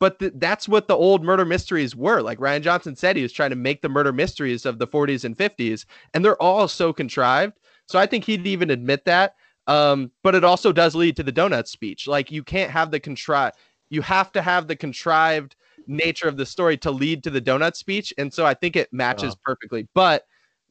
[0.00, 2.22] but th- that's what the old murder mysteries were.
[2.22, 5.24] Like Rian Johnson said, he was trying to make the murder mysteries of the 40s
[5.24, 7.60] and 50s, and they're all so contrived.
[7.86, 9.36] So I think he'd even admit that.
[9.68, 12.08] Um, but it also does lead to the donut speech.
[12.08, 13.54] Like you can't have the contrived,
[13.90, 15.54] you have to have the contrived
[15.86, 18.92] nature of the story to lead to the donut speech, and so I think it
[18.92, 19.40] matches Oh.
[19.44, 19.86] perfectly.
[19.94, 20.24] But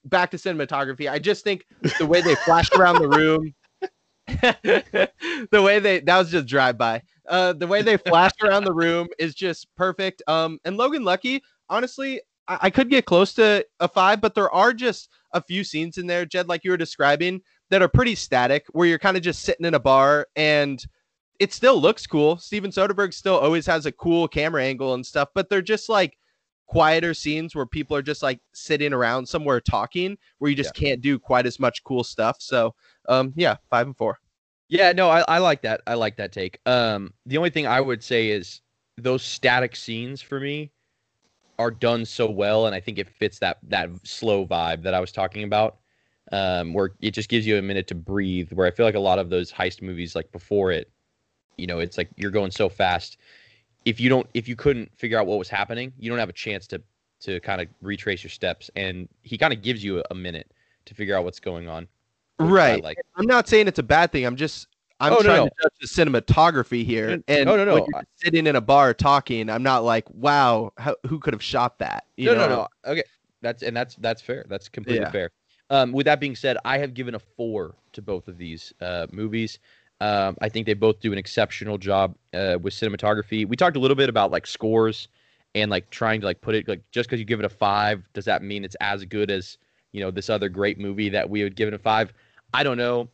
[0.04, 1.66] back to cinematography, I just think
[2.00, 3.54] the way they flashed around the room.
[4.28, 5.10] the
[5.52, 7.02] way they that was just drive by.
[7.28, 10.22] Uh, the way they flash around the room is just perfect.
[10.28, 14.52] Um, and Logan Lucky, honestly, I, I could get close to a five, but there
[14.52, 18.16] are just a few scenes in there, Jed, like you were describing, that are pretty
[18.16, 20.86] static, where you're kind of just sitting in a bar and
[21.40, 22.38] it still looks cool.
[22.38, 26.18] Steven Soderbergh still always has a cool camera angle and stuff, but they're just like
[26.72, 31.02] quieter scenes where people are just like sitting around somewhere talking, where you just can't
[31.02, 32.38] do quite as much cool stuff.
[32.40, 32.74] So,
[33.10, 34.20] um, yeah, five and four.
[34.70, 35.82] Yeah, no, I, I like that.
[35.86, 36.60] I like that take.
[36.66, 38.62] Um, the only thing I would say is
[38.98, 40.72] those static scenes for me
[41.60, 45.02] are done so well, and I think it fits that that slow vibe that I
[45.02, 45.80] was talking about,
[46.32, 48.54] um, where it just gives you a minute to breathe.
[48.54, 50.90] Where I feel like a lot of those heist movies, like before it,
[51.58, 53.18] you know, it's like you're going so fast.
[53.86, 56.34] If you don't, if you couldn't figure out what was happening, you don't have a
[56.34, 56.82] chance to
[57.22, 58.70] to kind of retrace your steps.
[58.76, 60.52] And he kind of gives you a, a minute
[60.86, 61.88] to figure out what's going on.
[62.40, 62.84] Right.
[62.84, 64.26] Like I'm not saying it's a bad thing.
[64.26, 64.68] I'm just
[65.00, 65.46] I'm Oh, trying no.
[65.46, 67.22] to judge the cinematography here.
[67.28, 67.76] And no, no, no.
[67.78, 71.80] you're sitting in a bar talking, I'm not like, wow, how, who could have shot
[71.80, 72.06] that?
[72.18, 72.48] You no, know?
[72.48, 72.92] no, no.
[72.92, 73.04] Okay,
[73.42, 74.46] that's and that's that's fair.
[74.48, 75.12] That's completely Yeah.
[75.12, 75.32] fair.
[75.72, 79.08] Um, with that being said, I have given a four to both of these uh,
[79.12, 79.58] movies.
[80.02, 83.48] Um, I think they both do an exceptional job uh, with cinematography.
[83.48, 85.08] We talked a little bit about like scores
[85.54, 88.04] and like trying to like put it like just because you give it a five,
[88.14, 89.60] does that mean it's as good as
[89.92, 92.14] you know this other great movie that we would give it a five?
[92.52, 93.10] I don't know.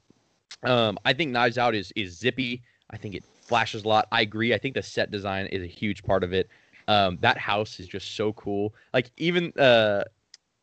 [0.63, 2.63] Um, I think Knives Out is is zippy.
[2.89, 4.07] I think it flashes a lot.
[4.13, 4.53] I agree.
[4.53, 6.47] I think the set design is a huge part of it.
[6.87, 8.73] Um, that house is just so cool.
[8.93, 10.05] Like even uh,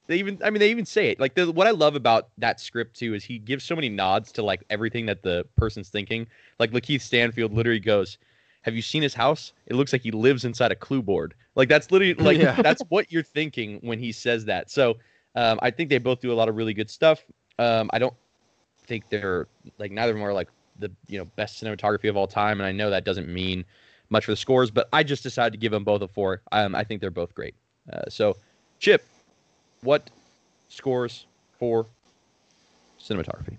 [0.07, 1.21] they even I mean they even say it.
[1.21, 4.33] Like the, what I love about that script too is he gives so many nods
[4.33, 6.27] to like everything that the person's thinking.
[6.59, 8.19] Like Lakeith Stanfield literally goes,
[8.63, 9.53] "Have you seen his house?
[9.67, 12.61] It looks like he lives inside a clue board." Like that's literally like Yeah.
[12.63, 14.71] that's what you're thinking when he says that.
[14.71, 14.99] So
[15.35, 17.25] um, I think they both do a lot of really good stuff.
[17.59, 18.15] Um, I don't
[18.87, 22.27] think they're like neither of them are like the you know best cinematography of all
[22.27, 23.65] time, and I know that doesn't mean
[24.11, 26.43] much for the scores, but I just decided to give them both a four.
[26.53, 27.55] Um, I think they're both great.
[27.93, 28.37] Uh, so,
[28.79, 29.05] Chip,
[29.85, 30.11] what
[30.69, 31.27] scores
[31.59, 31.87] for
[33.01, 33.59] cinematography?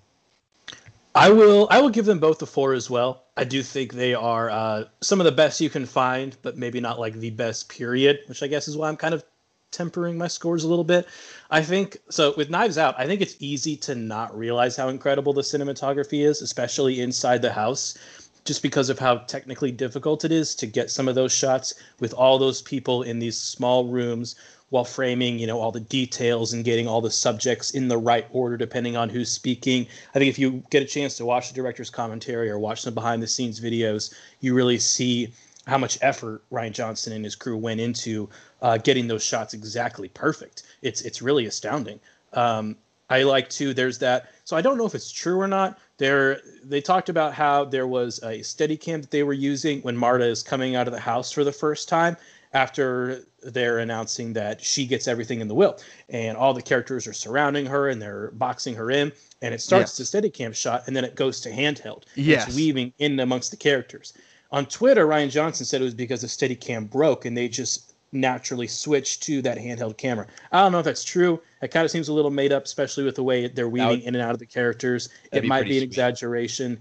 [1.14, 1.68] I will.
[1.72, 3.24] I will give them both a four as well.
[3.38, 6.82] I do think they are uh, some of the best you can find, but maybe
[6.82, 9.24] not like the best period, which I guess is why I'm kind of
[9.72, 11.08] tempering my scores a little bit.
[11.50, 12.96] I think so with Knives Out.
[12.98, 17.52] I think it's easy to not realize how incredible the cinematography is, especially inside the
[17.52, 17.98] house,
[18.44, 22.14] just because of how technically difficult it is to get some of those shots with
[22.14, 24.36] all those people in these small rooms
[24.70, 28.26] while framing, you know, all the details and getting all the subjects in the right
[28.32, 29.88] order depending on who's speaking.
[30.14, 32.94] I think if you get a chance to watch the director's commentary or watch some
[32.94, 35.32] behind the scenes videos, you really see
[35.68, 38.30] how much effort Rian Johnson and his crew went into
[38.62, 40.64] uh, getting those shots exactly perfect.
[40.82, 42.00] It's it's really astounding.
[42.34, 42.76] Um,
[43.10, 43.74] I like to.
[43.74, 44.32] There's that.
[44.46, 45.78] So I don't know if it's true or not.
[45.98, 49.96] There, they talked about how there was a steady cam that they were using when
[49.96, 52.18] Marta is coming out of the house for the first time
[52.54, 53.24] after
[53.54, 55.78] they're announcing that she gets everything in the will,
[56.10, 59.98] and all the characters are surrounding her and they're boxing her in, and it starts
[60.00, 60.10] Yes.
[60.10, 62.04] to Steadicam shot and then it goes to handheld.
[62.16, 62.48] Yes.
[62.48, 64.14] It's weaving in amongst the characters.
[64.52, 68.68] On Twitter, Rian Johnson said it was because the Steadicam broke and they just naturally
[68.68, 70.26] switched to that handheld camera.
[70.52, 71.42] I don't know if that's true.
[71.62, 74.02] It kind of seems a little made up, especially with the way they're weaving would-
[74.04, 75.10] in and out of the characters.
[75.34, 75.84] It be might be an sweet.
[75.84, 76.80] exaggeration.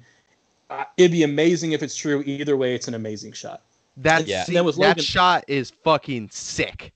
[0.70, 2.22] Uh, it'd be amazing if it's true.
[2.24, 3.62] Either way, it's an amazing shot.
[3.96, 4.44] That Yeah.
[4.44, 6.92] scene- That was that shot is fucking sick.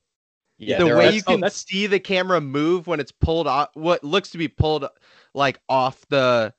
[0.59, 3.47] Yeah, the way are- you oh, can that's- see the camera move when it's pulled
[3.47, 4.85] off, what looks to be pulled
[5.35, 6.53] like off the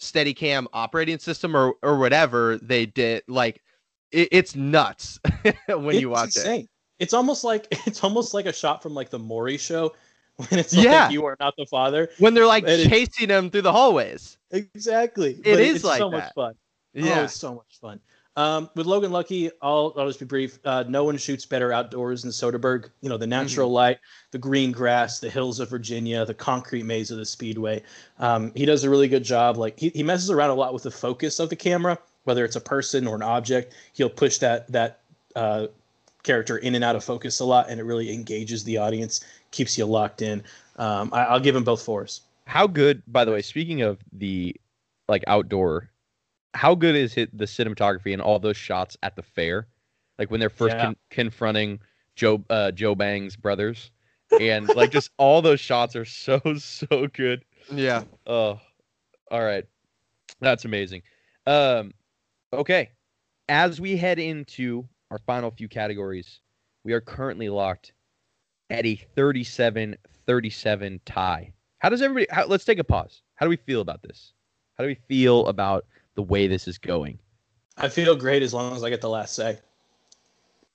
[0.00, 3.62] Steadicam operating system or or whatever they did, like
[4.10, 5.20] it, it's nuts
[5.68, 6.68] when you It's watch it.
[6.98, 9.94] It's almost like it's almost like a shot from like the Maury show
[10.36, 11.04] when it's Yeah.
[11.04, 12.08] like you are not the father.
[12.18, 14.38] When they're like And chasing him through the hallways.
[14.50, 15.32] Exactly.
[15.34, 16.16] It But is it's like so that.
[16.16, 16.54] much fun.
[16.54, 17.20] Oh, yeah.
[17.20, 18.00] Oh, it's so much fun.
[18.34, 20.58] Um, with Logan Lucky, I'll, I'll just be brief.
[20.64, 22.88] Uh, no one shoots better outdoors than Soderbergh.
[23.02, 23.98] You know, the natural light,
[24.30, 27.82] the green grass, the hills of Virginia, the concrete maze of the Speedway.
[28.18, 29.58] Um, he does a really good job.
[29.58, 32.56] Like he, he messes around a lot with the focus of the camera, whether it's
[32.56, 33.74] a person or an object.
[33.92, 35.00] He'll push that that
[35.36, 35.66] uh,
[36.22, 39.76] character in and out of focus a lot, and it really engages the audience, keeps
[39.76, 40.42] you locked in.
[40.76, 42.22] Um, I, I'll give him both fours.
[42.46, 44.56] How good, by the way, speaking of the
[45.08, 45.90] like outdoor,
[46.54, 49.66] how good is it the cinematography and all those shots at the fair?
[50.18, 50.84] Like when they're first Yeah.
[50.86, 51.80] con- confronting
[52.16, 53.90] Joe uh, Joe Bang's brothers,
[54.40, 57.44] and like just all those shots are so so good.
[57.72, 58.04] Yeah.
[58.26, 58.60] Oh,
[59.30, 59.64] all right,
[60.40, 61.02] that's amazing.
[61.46, 61.92] Um,
[62.52, 62.90] okay,
[63.48, 66.40] as we head into our final few categories,
[66.84, 67.92] we are currently locked
[68.70, 71.52] at a 37-37 tie.
[71.78, 72.26] How does everybody?
[72.30, 73.22] How, let's take a pause.
[73.36, 74.32] How do we feel about this?
[74.76, 75.84] How do we feel about
[76.14, 77.18] the way this is going,
[77.76, 79.58] I feel great as long as I get the last say.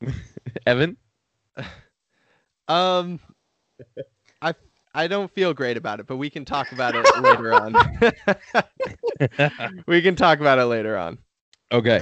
[0.66, 0.98] Evan?
[2.70, 3.22] Um
[4.42, 4.54] I
[4.94, 7.74] I don't feel great about it, but we can talk about it later on.
[9.88, 11.18] we can talk about it later on.
[11.72, 12.02] Okay.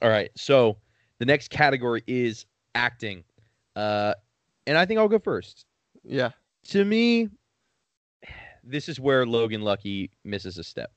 [0.00, 0.30] All right.
[0.34, 0.78] So
[1.18, 3.24] the next category is acting,
[3.76, 4.14] uh,
[4.66, 5.66] and I think I'll go first.
[6.04, 6.30] Yeah.
[6.68, 7.28] to me,
[8.64, 10.92] this is where Logan Lucky misses a step.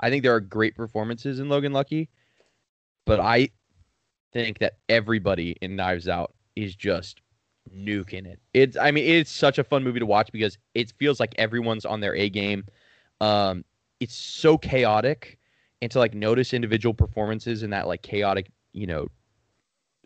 [0.00, 2.08] I think there are great performances in Logan Lucky,
[3.04, 3.50] but I
[4.32, 7.20] think that everybody in Knives Out is just
[7.74, 8.38] nuking it.
[8.54, 11.84] It's I mean it's such a fun movie to watch because it feels like everyone's
[11.84, 12.64] on their A game.
[13.20, 13.64] Um
[14.00, 15.38] it's so chaotic
[15.82, 19.08] and to like notice individual performances in that like chaotic, you know,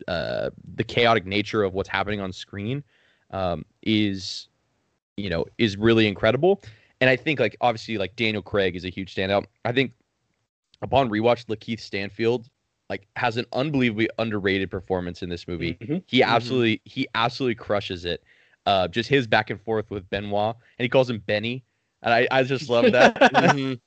[0.07, 2.83] uh the chaotic nature of what's happening on screen
[3.31, 4.47] um is
[5.17, 6.61] you know, is really incredible.
[7.01, 9.45] And I think like obviously like Daniel Craig is a huge standout.
[9.65, 9.91] I think
[10.81, 12.47] upon rewatch, Lakeith Stanfield
[12.89, 15.75] like has an unbelievably underrated performance in this movie.
[15.81, 16.03] Mhm.
[16.07, 18.23] He absolutely he absolutely crushes it.
[18.67, 21.63] Uh, just his back and forth with Benoit, and he calls him Benny,
[22.03, 23.15] and I I just love that.
[23.33, 23.79] Mhm.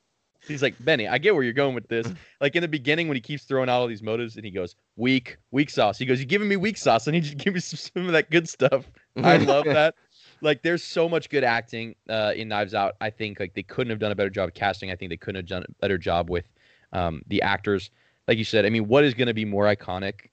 [0.47, 2.07] He's like Benny, I get where you're going with this.
[2.41, 4.75] Like in the beginning when he keeps throwing out all these motives, and he goes
[4.97, 5.97] weak weak sauce.
[5.97, 7.09] He goes, you're giving me weak sauce?
[7.09, 8.85] I need you to give me some, some of that good stuff.
[9.17, 9.95] I love that.
[10.41, 12.95] Like there's so much good acting uh, in Knives Out.
[13.01, 14.91] I think like they couldn't have done a better job of casting.
[14.91, 16.45] I think they couldn't have done a better job with
[16.93, 17.91] um, the actors.
[18.29, 20.29] Like you said, I mean, what is going to be more iconic?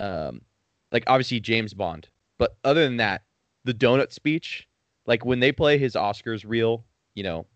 [0.00, 0.40] Um,
[0.92, 3.22] like obviously James Bond, but other than that,
[3.64, 4.68] the donut speech,
[5.06, 7.46] like when they play his Oscars reel, you know,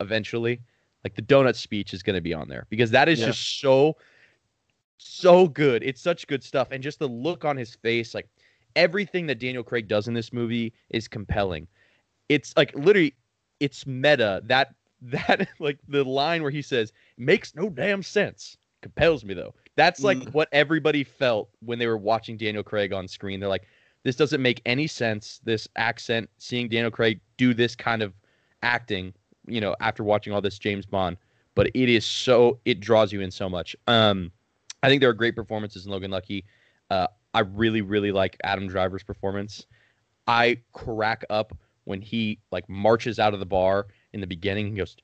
[0.00, 0.60] eventually,
[1.04, 3.26] like the donut speech is going to be on there because that is Yeah.
[3.26, 3.96] just so
[4.98, 5.82] so good.
[5.82, 8.28] It's such good stuff and just the look on his face like
[8.78, 11.66] everything that Daniel Craig does in this movie is compelling.
[12.30, 13.14] It's like literally
[13.60, 14.40] it's meta.
[14.46, 19.54] That that like the line where he says makes no damn sense compels me though.
[19.76, 20.32] That's like Mm.
[20.32, 23.40] what everybody felt when they were watching Daniel Craig on screen.
[23.40, 23.66] They're like
[24.04, 28.14] this doesn't make any sense this accent seeing Daniel Craig do this kind of
[28.62, 29.12] acting,
[29.46, 31.16] you know, after watching all this James Bond,
[31.54, 33.74] but it is so it draws you in so much.
[33.88, 34.30] Um
[34.82, 36.44] I think there are great performances in Logan Lucky.
[36.90, 39.66] Uh, I really, really like Adam Driver's performance.
[40.26, 44.70] I crack up when he like marches out of the bar in the beginning.
[44.72, 44.96] He goes,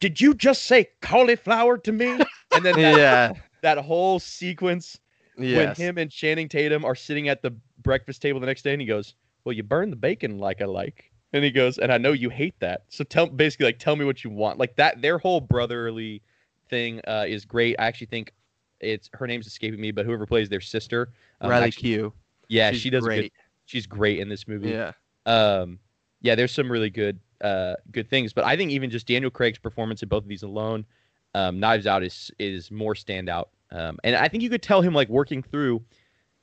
[0.00, 2.18] "Did you just say cauliflower to me?"
[2.54, 3.32] And then that, yeah.
[3.62, 4.98] that whole sequence
[5.36, 5.56] Yes.
[5.56, 7.50] when him and Channing Tatum are sitting at the
[7.82, 10.66] breakfast table the next day, and he goes, "Well, you burn the bacon like I
[10.66, 13.96] like," and he goes, "And I know you hate that, so tell basically like tell
[13.96, 16.22] me what you want." Like that, their whole brotherly
[16.70, 17.74] thing uh, is great.
[17.78, 18.32] I actually think
[18.84, 21.10] it's her name's escaping me, but whoever plays their sister,
[21.40, 22.12] um, Riley actually- Q.
[22.48, 23.16] yeah, She's she does a good.
[23.16, 23.32] great.
[23.66, 24.70] She's great in this movie.
[24.70, 24.92] Yeah.
[25.26, 25.78] Um,
[26.20, 28.32] yeah, there's some really good, uh, good things.
[28.32, 30.84] But I think even just Daniel Craig's performance in both of these alone,
[31.34, 33.46] um, Knives Out is is more standout.
[33.70, 35.82] Um, and I think you could tell him like working through,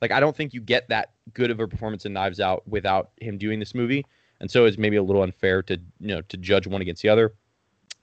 [0.00, 3.10] like I don't think you get that good of a performance in Knives Out without
[3.20, 4.04] him doing this movie.
[4.40, 7.08] And so it's maybe a little unfair to you know to judge one against the
[7.08, 7.34] other.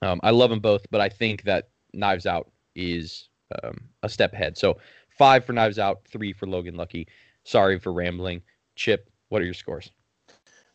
[0.02, 3.28] Um, I love them both, but I think that Knives Out is
[3.62, 4.56] um, a step ahead.
[4.56, 4.78] So
[5.18, 7.08] five for Knives Out, three for Logan Lucky.
[7.44, 8.42] Sorry for rambling.
[8.76, 9.90] Chip, what are your scores?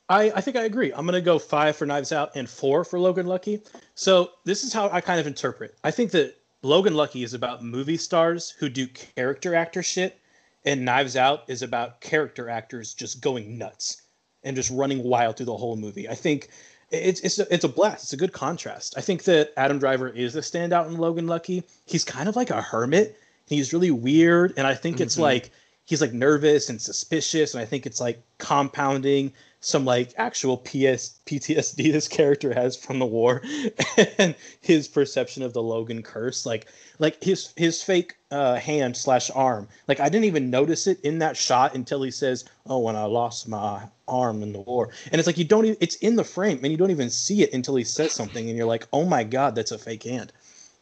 [0.08, 0.92] I, I think I agree.
[0.94, 3.62] I'm going to go five for Knives Out and four for Logan Lucky.
[3.96, 5.78] So this is how I kind of interpret.
[5.84, 10.20] I think that Logan Lucky is about movie stars who do character actor shit,
[10.64, 14.02] and Knives Out is about character actors just going nuts
[14.44, 16.08] and just running wild through the whole movie.
[16.08, 16.50] I think
[16.92, 18.04] it's it's a, it's a blast.
[18.06, 18.96] It's a good contrast.
[18.98, 21.64] I think that Adam Driver is a standout in Logan Lucky.
[21.86, 23.18] He's kind of like a hermit.
[23.48, 25.20] He's really weird, and I think it's Mhm.
[25.22, 25.52] like
[25.86, 29.32] he's like nervous and suspicious, and I think it's like compounding
[29.66, 33.41] some like actual PS PTSD this character has from the war
[34.20, 36.45] and his perception of the Logan curse.
[36.45, 36.68] Like
[36.99, 39.68] like his his fake uh, hand slash arm.
[39.88, 43.05] Like I didn't even notice it in that shot until he says oh when I
[43.05, 44.91] lost my arm in the war.
[45.11, 47.41] And it's like you don't even it's in the frame and you don't even see
[47.41, 50.32] it until he says something and you're like oh my god that's a fake hand.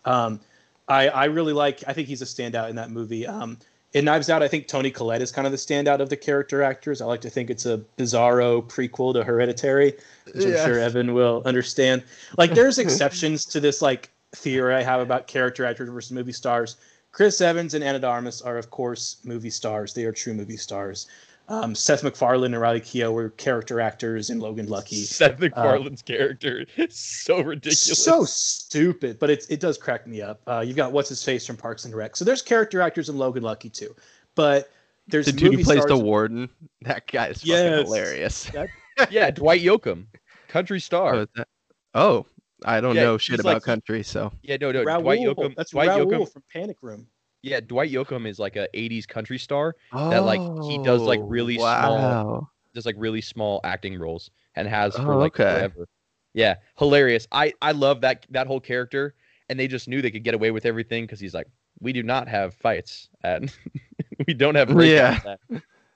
[0.03, 0.41] Um
[0.89, 3.25] I I really like I think he's a standout in that movie.
[3.25, 3.59] Um
[3.93, 6.63] in Knives Out, I think Toni Collette is kind of the standout of the character
[6.63, 6.99] actors.
[6.99, 9.93] I like to think it's a bizarro prequel to Hereditary,
[10.33, 12.03] which I'm sure Evan will understand.
[12.37, 16.77] Like, there's exceptions to this like theory I have about character actors versus movie stars.
[17.11, 19.93] Chris Evans and Ana de Armas are, of course, movie stars.
[19.93, 21.07] They are true movie stars.
[21.49, 25.03] Um, Seth MacFarlane and Riley Keough were character actors in Logan Lucky.
[25.03, 28.03] Seth MacFarlane's character is so ridiculous.
[28.03, 30.41] So stupid, but it, it does crack me up.
[30.47, 32.15] Uh, you've got what's his face from Parks and Rec.
[32.15, 33.93] So there's character actors in Logan Lucky too,
[34.35, 34.71] but
[35.07, 36.49] there's The dude movie who plays the warden.
[36.83, 37.87] That guy is fucking Yes.
[37.87, 38.51] hilarious.
[39.09, 40.05] yeah, Dwight Yoakam,
[40.47, 41.13] country star.
[41.15, 41.47] Oh, that-
[41.93, 42.25] oh,
[42.65, 45.01] I don't Yeah, know shit about like- country, so yeah, no, no, Raoul.
[45.01, 45.55] Dwight Yoakam.
[45.57, 46.31] That's Dwight Raoul Yoakam.
[46.31, 47.05] from Panic Room.
[47.43, 49.75] Yeah, Dwight Yoakam is like a '80s country star
[50.09, 52.49] that like he does like Oh, really small, wow.
[52.73, 55.47] does like really small acting roles and has for Oh, like okay.
[55.47, 55.87] forever.
[56.33, 57.27] Yeah, hilarious.
[57.31, 59.15] I I love that that whole character,
[59.49, 61.47] and they just knew they could get away with everything because he's like,
[61.79, 63.53] we do not have fights and
[64.27, 65.19] we don't have Yeah.
[65.23, 65.23] breakdowns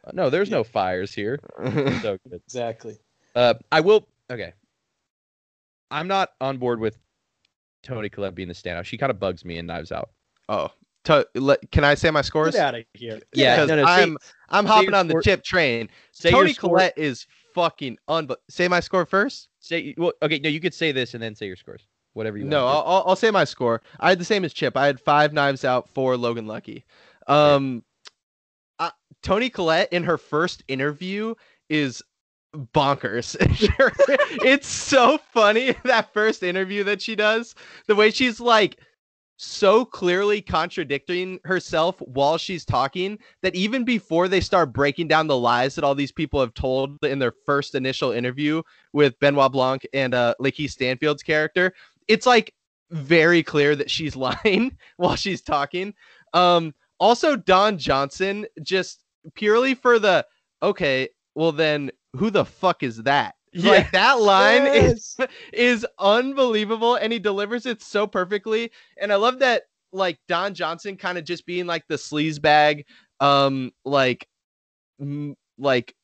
[0.05, 1.39] Uh, no, there's no fires here.
[1.91, 2.41] So good.
[2.45, 2.97] Exactly.
[3.35, 4.07] Uh, I will.
[4.31, 4.53] Okay.
[5.91, 6.97] I'm not on board with
[7.83, 8.85] Toni Collette being the standout.
[8.85, 10.09] She kind of bugs me in Knives Out.
[10.49, 10.71] oh,
[11.07, 12.53] to, let, can I say my scores?
[12.53, 13.19] Get out of here.
[13.33, 14.17] Yeah, Because no, no, I'm
[14.49, 15.89] I'm hopping your on the chip train.
[16.11, 18.43] Say Toni Collette is fucking unbelievable.
[18.49, 19.49] Say my score first.
[19.59, 20.13] Say well.
[20.21, 21.87] Okay, no, you could say this and then say your scores.
[22.13, 22.45] Whatever you.
[22.45, 23.81] No, want I'll, I'll I'll say my score.
[23.99, 24.75] I had the same as Chip.
[24.75, 26.85] I had five knives out, for Logan Lucky.
[27.27, 27.83] Um,
[28.79, 28.91] I,
[29.21, 31.35] Toni Collette in her first interview
[31.69, 32.01] is
[32.55, 33.35] bonkers.
[34.43, 37.55] it's so funny that first interview that she does.
[37.87, 38.79] The way she's like
[39.37, 45.37] so clearly contradicting herself while she's talking that even before they start breaking down the
[45.37, 48.61] lies that all these people have told in their first initial interview
[48.93, 51.73] with Benoit Blanc and uh Lakeith Stanfield's character,
[52.07, 52.53] it's like
[52.89, 55.93] very clear that she's lying while she's talking.
[56.33, 59.03] Um also Don Johnson just
[59.35, 60.25] purely for the
[60.63, 63.35] okay, well then who the fuck is that?
[63.53, 63.71] Yeah.
[63.71, 65.17] Like that line is Yes.
[65.53, 70.95] is unbelievable and he delivers it so perfectly and i love that like don johnson
[70.97, 72.85] kind of just being like the sleaze bag
[73.19, 74.27] um like
[74.99, 75.95] m- like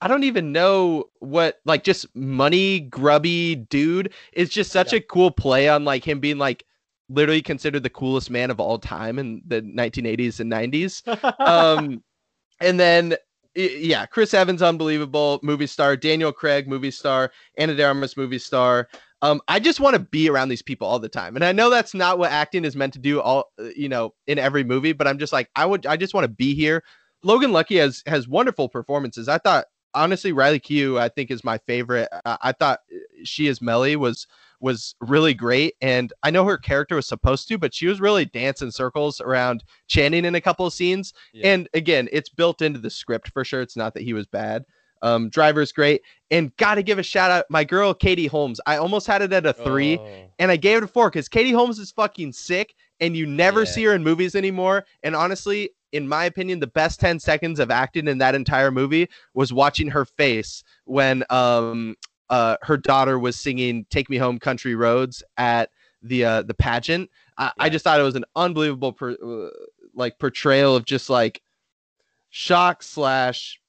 [0.00, 4.94] i don't even know what like just money grubby dude is just such Yeah.
[4.94, 6.64] a cool play on like him being like
[7.08, 11.02] literally considered the coolest man of all time in the 1980s and 90s
[11.44, 12.02] um
[12.60, 13.16] and then
[13.54, 18.88] yeah chris evans unbelievable movie star daniel craig movie star ana de armas movie star.
[19.22, 21.68] Um i just want to be around these people all the time and i know
[21.68, 24.92] that's not what acting is meant to do all uh, you know in every movie
[24.92, 26.82] but i'm just like i would i just want to be here.
[27.22, 29.28] Logan lucky has has wonderful performances.
[29.28, 32.08] I thought honestly riley keough i think is my favorite.
[32.24, 34.28] I, I thought uh, she as mellie was
[34.60, 38.24] was really great and i know her character was supposed to but she was really
[38.26, 41.52] dancing circles around channing in a couple of scenes Yeah.
[41.54, 43.60] and again, it's built into the script for sure.
[43.62, 44.64] It's not that he was bad.
[45.02, 48.60] Um, driver's great, and gotta give a shout out my girl Katie Holmes.
[48.66, 50.30] I almost had it at a three, Oh.
[50.38, 53.60] and I gave it a four because Katie Holmes is fucking sick, and you never
[53.60, 53.64] Yeah.
[53.70, 54.84] see her in movies anymore.
[55.02, 59.08] And honestly, in my opinion, the best ten seconds of acting in that entire movie
[59.32, 61.96] was watching her face when um
[62.30, 65.70] uh her daughter was singing "Take Me Home, Country Roads" at
[66.02, 67.10] the uh the pageant.
[67.36, 69.50] I, I just thought it was an unbelievable per- uh,
[69.94, 71.42] like portrayal of just like
[72.30, 73.60] shock slash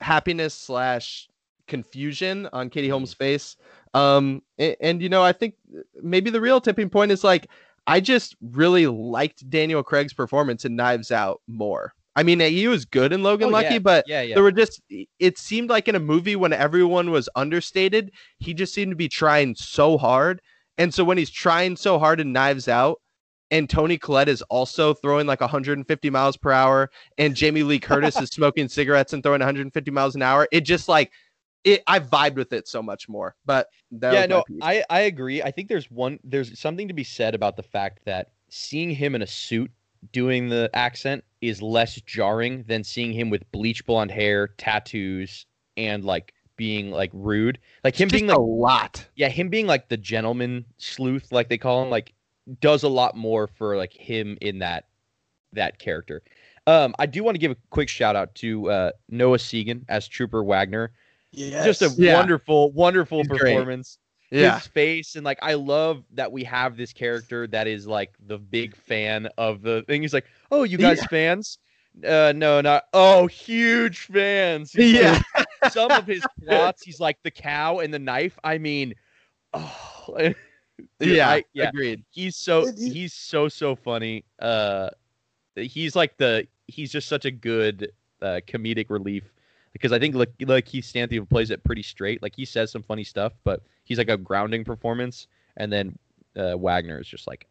[0.00, 1.28] happiness slash
[1.66, 3.56] confusion on Katie Holmes' face.
[3.94, 5.54] Um, and, and you know, I think
[6.02, 7.48] maybe the real tipping point is like
[7.86, 11.94] I just really liked Daniel Craig's performance in Knives Out more.
[12.20, 13.78] I mean, he was good in Logan Oh, Lucky, yeah.
[13.78, 14.34] but Yeah, yeah.
[14.34, 14.82] there were just
[15.18, 19.08] it seemed like in a movie when everyone was understated, he just seemed to be
[19.08, 20.42] trying so hard.
[20.76, 23.00] And so when he's trying so hard in Knives Out,
[23.50, 28.20] and Toni Collette is also throwing like 150 miles per hour, and Jamie Lee Curtis
[28.20, 31.10] is smoking cigarettes and throwing 150 miles an hour, it just like
[31.64, 33.34] it I vibed with it so much more.
[33.46, 34.44] But yeah, no.
[34.62, 35.42] I I agree.
[35.42, 39.14] I think there's one there's something to be said about the fact that seeing him
[39.14, 39.70] in a suit
[40.12, 45.46] doing the accent is less jarring than seeing him with bleach blonde hair, tattoos,
[45.76, 47.58] and like being like rude.
[47.84, 49.06] Like him It's being like a lot.
[49.16, 52.12] yeah, him being like the gentleman sleuth, like they call him, like
[52.60, 54.86] does a lot more for like him in that
[55.52, 56.22] that character.
[56.66, 60.06] Um, I do want to give a quick shout out to uh, Noah Segan as
[60.06, 60.92] Trooper Wagner.
[61.32, 61.64] Yes.
[61.64, 62.16] Just a Yeah.
[62.16, 63.98] wonderful, wonderful He's performance
[64.30, 64.58] Yeah.
[64.58, 68.38] his face and like I love that we have this character that is like the
[68.38, 70.02] big fan of the thing.
[70.02, 71.06] He's like, "Oh, you guys Yeah.
[71.08, 71.58] fans?"
[72.06, 72.84] Uh, no, not.
[72.92, 74.72] Oh, huge fans.
[74.72, 75.44] He's like- Yeah.
[75.70, 78.38] some of his plots, he's like the cow and the knife.
[78.44, 78.94] I mean,
[79.52, 80.36] oh, dude,
[81.00, 81.28] yeah.
[81.30, 81.68] I- yeah.
[81.70, 82.04] Agreed.
[82.10, 84.24] He's so he's so so funny.
[84.38, 84.90] Uh,
[85.56, 87.90] he's like the he's just such a good
[88.22, 89.24] uh, comedic relief
[89.72, 92.22] because I think like like Keith Stanfield plays it pretty straight.
[92.22, 95.26] Like he says some funny stuff, but he's like a grounding performance.
[95.56, 95.98] And then
[96.36, 97.46] uh, Wagner is just like,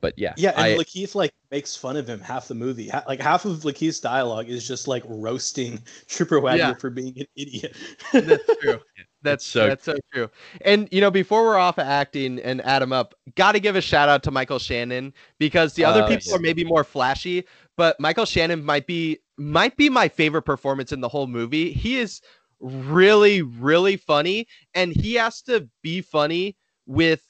[0.00, 2.88] but yeah, Yeah, and I, Lakeith like makes fun of him half the movie.
[2.88, 6.74] Ha- like half of Lakeith's dialogue is just like roasting Trooper Wagner Yeah.
[6.74, 7.76] for being an idiot.
[8.12, 8.80] That's true.
[9.22, 10.30] That's so- that's so true.
[10.60, 13.74] And you know, before we're off of acting and add 'em up, got to give
[13.74, 16.32] a shout out to Michael Shannon because the other Oh, people yes.
[16.32, 17.44] are maybe more flashy,
[17.78, 21.72] but Michael Shannon might be might be my favorite performance in the whole movie.
[21.72, 22.20] He is
[22.60, 26.56] really really funny and he has to be funny
[26.86, 27.22] with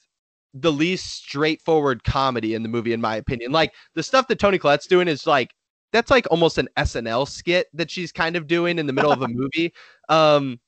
[0.55, 3.51] the least straightforward comedy in the movie in my opinion.
[3.51, 5.51] Like the stuff that Toni Collette's doing is like
[5.93, 9.21] that's like almost an SNL skit that she's kind of doing in the middle of
[9.21, 9.71] a movie.
[10.09, 10.59] Um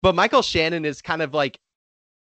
[0.00, 1.58] but Michael Shannon is kind of like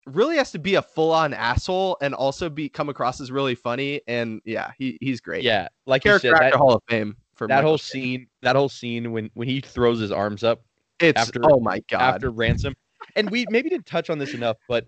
[0.06, 4.00] really has to be a full-on asshole and also be come across as really funny
[4.08, 5.42] and yeah, he he's great.
[5.44, 8.56] yeah, like you Character said, that, Hall of Fame for that Michael whole scene, that
[8.56, 10.62] whole scene when when he throws his arms up
[10.98, 12.14] It's after- oh my god.
[12.16, 12.74] after ransom,
[13.16, 14.86] and we maybe didn't touch on this enough, but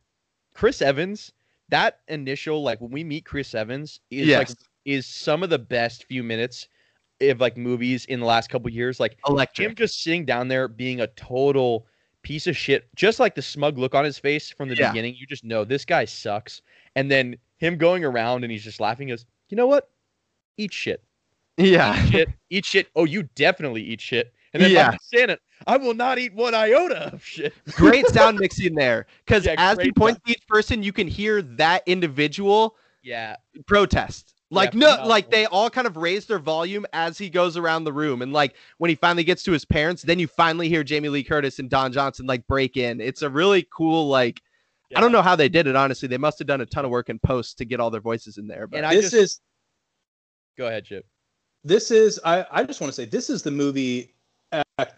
[0.54, 1.32] Chris Evans,
[1.68, 4.48] that initial like when we meet Chris Evans is like
[4.84, 6.68] is some of the best few minutes
[7.20, 8.98] of like movies in the last couple years.
[8.98, 9.68] Like electric.
[9.68, 11.86] him just sitting down there being a total
[12.22, 14.90] piece of shit, just like the smug look on his face from the Yeah.
[14.90, 15.14] beginning.
[15.16, 16.62] You just know this guy sucks.
[16.96, 19.08] And then him going around and he's just laughing.
[19.08, 19.88] He goes, you know what?
[20.56, 21.02] Eat shit.
[21.56, 22.02] yeah.
[22.06, 22.28] Eat Shit.
[22.50, 22.88] eat shit.
[22.96, 24.32] Oh, you definitely eat shit.
[24.54, 24.96] And then Yeah.
[25.12, 27.54] Shannon, I will not eat one iota of shit.
[27.72, 29.06] Great sound mixing there.
[29.24, 33.36] Because Yeah, as he points to each person, you can hear that individual Yeah.
[33.66, 34.31] protest.
[34.52, 35.08] Like Yeah, no, phenomenal.
[35.08, 38.32] like they all kind of raise their volume as he goes around the room, and
[38.32, 41.58] like when he finally gets to his parents, then you finally hear Jamie Lee Curtis
[41.58, 43.00] and Don Johnson like break in.
[43.00, 44.40] It's a really cool like.
[44.94, 45.74] I don't know how they did it.
[45.74, 48.02] Honestly, they must have done a ton of work in post to get all their
[48.02, 48.66] voices in there.
[48.66, 49.40] But And I this just- is
[50.58, 51.06] Go ahead, Chip.
[51.64, 54.14] this is I, I just want to say this is the movie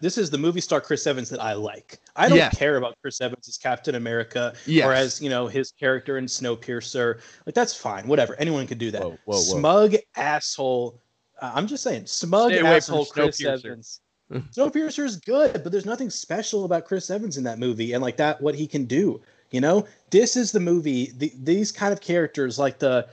[0.01, 1.99] this is the movie star Chris Evans that I like.
[2.15, 2.57] I don't Yes.
[2.57, 4.85] care about Chris Evans as Captain America yes.
[4.85, 7.19] or as you know his character in Snowpiercer.
[7.45, 8.35] Like that's fine, whatever.
[8.39, 9.01] Anyone can do that.
[9.03, 9.39] Whoa, whoa, whoa.
[9.59, 10.99] Smug asshole.
[11.41, 13.65] Uh, I'm just saying, smug Stay away asshole Chris Snowpiercer.
[13.65, 14.01] Evans.
[14.31, 18.17] Snowpiercer is good, but there's nothing special about Chris Evans in that movie and like
[18.17, 19.21] that what he can do.
[19.51, 21.11] You know, this is the movie.
[21.17, 23.07] The, these kind of characters, like the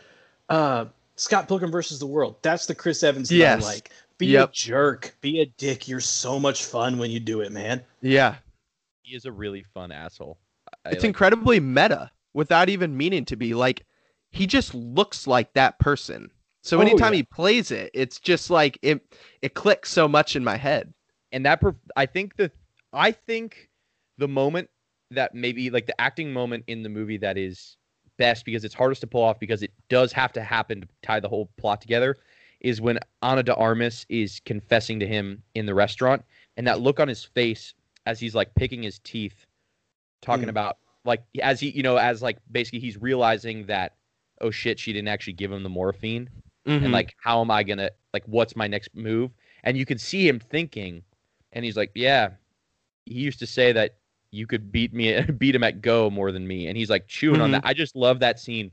[0.49, 0.87] uh,
[1.17, 2.37] Scott Pilgrim versus the World.
[2.43, 3.63] That's the Chris Evans that Yes.
[3.63, 3.91] I like.
[4.23, 4.49] Be Yep.
[4.49, 5.16] a jerk.
[5.20, 5.89] Be a dick.
[5.89, 7.83] You're so much fun when you do it, man.
[8.01, 8.37] yeah,
[9.03, 10.39] He is a really fun asshole.
[10.85, 13.53] I it's like- incredibly meta without even meaning to be.
[13.55, 13.85] Like
[14.31, 16.31] he just looks like that person.
[16.62, 17.18] So Oh, anytime yeah.
[17.18, 19.03] he plays it, it's just like it.
[19.43, 20.93] It clicks so much in my head.
[21.33, 22.53] and that perf- I think the
[22.93, 23.70] I think
[24.18, 24.68] the moment
[25.11, 27.77] that maybe like the acting moment in the movie that is
[28.18, 31.18] best because it's hardest to pull off because it does have to happen to tie
[31.20, 32.18] the whole plot together
[32.63, 36.25] is when Ana de Armas is confessing to him in the restaurant
[36.57, 37.75] and that look on his face
[38.07, 39.45] as he's like picking his teeth
[40.23, 40.51] talking Mm.
[40.51, 43.97] about like as he you know as like basically he's realizing that
[44.41, 46.29] oh shit she didn't actually give him the morphine
[46.67, 46.85] Mhm.
[46.85, 49.33] and like how am i gonna like what's my next move
[49.65, 51.03] and you can see him thinking
[51.53, 52.31] and he's like yeah
[53.07, 53.97] he used to say that
[54.31, 57.41] you could beat me beat him at go more than me and he's like chewing
[57.41, 57.55] on Mhm.
[57.55, 58.71] that i just love that scene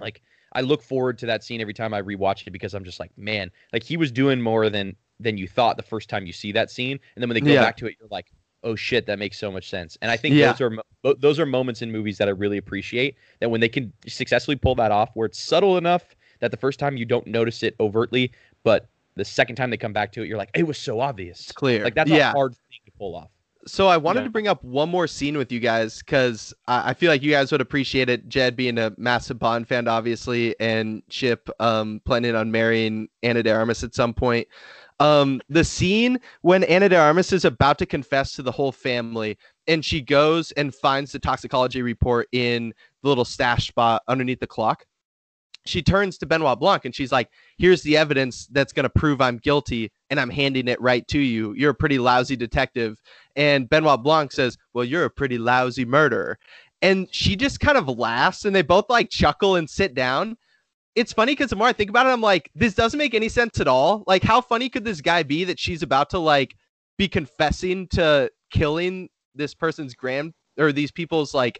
[0.00, 0.22] like
[0.54, 3.10] I look forward to that scene every time I rewatch it because I'm just like,
[3.16, 6.52] man, like he was doing more than than you thought the first time you see
[6.52, 7.60] that scene, and then when they go Yeah.
[7.60, 8.32] back to it, you're like,
[8.64, 9.96] oh shit, that makes so much sense.
[10.02, 10.52] And I think Yeah.
[10.52, 13.16] those are those are moments in movies that I really appreciate.
[13.40, 16.78] That when they can successfully pull that off, where it's subtle enough that the first
[16.78, 18.32] time you don't notice it overtly,
[18.64, 21.40] but the second time they come back to it, you're like, it was so obvious.
[21.42, 21.84] It's clear.
[21.84, 22.30] Like that's yeah.
[22.30, 23.30] a hard thing to pull off.
[23.66, 24.24] So I wanted Yeah.
[24.24, 27.30] to bring up one more scene with you guys because I I feel like you
[27.30, 28.28] guys would appreciate it.
[28.28, 33.50] Jed being a massive Bond fan, obviously, and Chip um, planning on marrying Ana de
[33.50, 34.46] Armas at some point.
[35.00, 39.36] Um, the scene when Ana de Armas is about to confess to the whole family,
[39.66, 44.46] and she goes and finds the toxicology report in the little stash spot underneath the
[44.46, 44.84] clock.
[45.66, 49.22] She turns to Benoit Blanc and she's like, "Here's the evidence that's going to prove
[49.22, 51.52] I'm guilty, and I'm handing it right to you.
[51.56, 53.00] You're a pretty lousy detective."
[53.36, 56.38] And Benoit Blanc says, Well, you're a pretty lousy murderer.
[56.82, 60.36] And she just kind of laughs and they both like chuckle and sit down.
[60.94, 63.28] It's funny because the more I think about it, I'm like, this doesn't make any
[63.28, 64.04] sense at all.
[64.06, 66.54] Like, how funny could this guy be that she's about to like
[66.98, 71.58] be confessing to killing this person's grand or these people's like,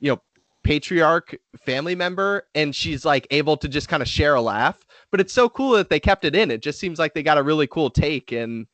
[0.00, 0.22] you know,
[0.64, 1.36] patriarch
[1.66, 4.78] family member and she's like able to just kind of share a laugh
[5.12, 7.38] but it's so cool that they kept it in it just seems like they got
[7.38, 8.66] a really cool take and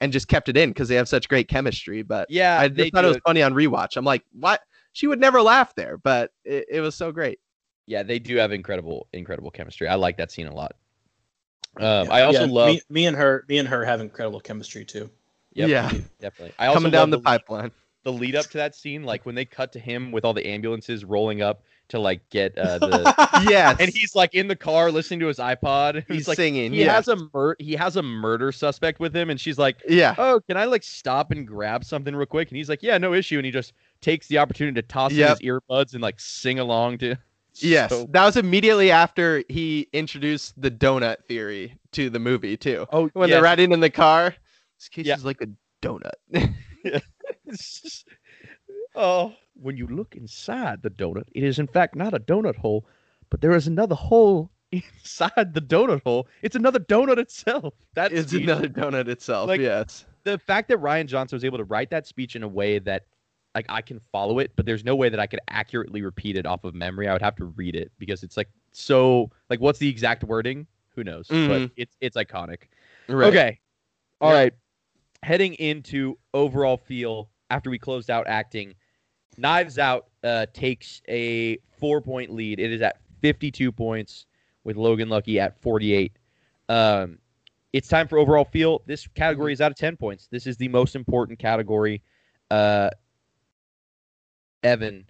[0.00, 2.02] and just kept it in because they have such great chemistry.
[2.02, 3.96] But Yeah, I they just thought do it was funny on rewatch.
[3.96, 4.60] I'm like, what?
[4.94, 7.38] She would never laugh there, but it, it was so great.
[7.86, 9.86] Yeah, they do have incredible, incredible chemistry.
[9.88, 10.74] I like that scene a lot.
[11.78, 13.44] Um, I also Yeah, love me, me and her.
[13.48, 15.08] Me and her have incredible chemistry too.
[15.54, 15.90] Yep, Yeah.
[16.20, 16.52] definitely.
[16.58, 17.70] I also Coming down the love lead- pipeline.
[18.04, 20.46] the lead up to that scene, like when they cut to him with all the
[20.46, 21.62] ambulances rolling up
[21.92, 23.76] to like get uh, the, Yes.
[23.80, 26.04] and he's like in the car listening to his iPod.
[26.08, 26.72] he's, He's like, singing.
[26.72, 26.92] he yeah.
[26.94, 30.14] has a mur- he has a murder suspect with him, and she's like, yeah.
[30.18, 33.14] "Oh, can I like stop and grab something real quick?" And he's like, "Yeah, no
[33.14, 35.40] issue." And he just takes the opportunity to toss Yep.
[35.40, 37.16] in his earbuds and like sing along to.
[37.56, 37.90] Yes.
[37.90, 42.86] So- that was immediately after he introduced the donut theory to the movie too.
[42.90, 44.34] oh, When they're riding in the car,
[44.78, 45.16] this case Yeah.
[45.16, 45.48] is like a
[45.86, 46.14] donut.
[47.44, 48.08] It's just-
[48.94, 52.86] oh, when you look inside the donut, it is in fact not a donut hole,
[53.30, 56.26] but there is another hole inside the donut hole.
[56.42, 57.74] It's another donut itself.
[57.94, 59.48] That's another donut itself.
[59.48, 60.06] Like- yes.
[60.24, 63.06] the fact that Rian Johnson was able to write that speech in a way that
[63.54, 66.46] like I can follow it, but there's no way that I could accurately repeat it
[66.46, 67.06] off of memory.
[67.06, 70.66] I would have to read it because it's like so like what's the exact wording?
[70.94, 71.26] Who knows?
[71.28, 71.70] But Mhm.
[71.76, 72.62] it's it's iconic.
[73.08, 73.28] Right.
[73.28, 73.60] Okay.
[74.22, 74.38] all Yeah.
[74.38, 74.52] right.
[75.22, 78.74] Heading into overall feel after we closed out acting,
[79.36, 82.60] Knives Out uh, takes a four point lead.
[82.60, 84.26] It is at 52 points
[84.64, 86.12] with Logan Lucky at 48.
[86.68, 87.18] Um,
[87.72, 88.82] it's time for overall feel.
[88.86, 90.28] This category is out of 10 points.
[90.30, 92.02] This is the most important category.
[92.50, 92.90] Uh,
[94.62, 95.06] Evan,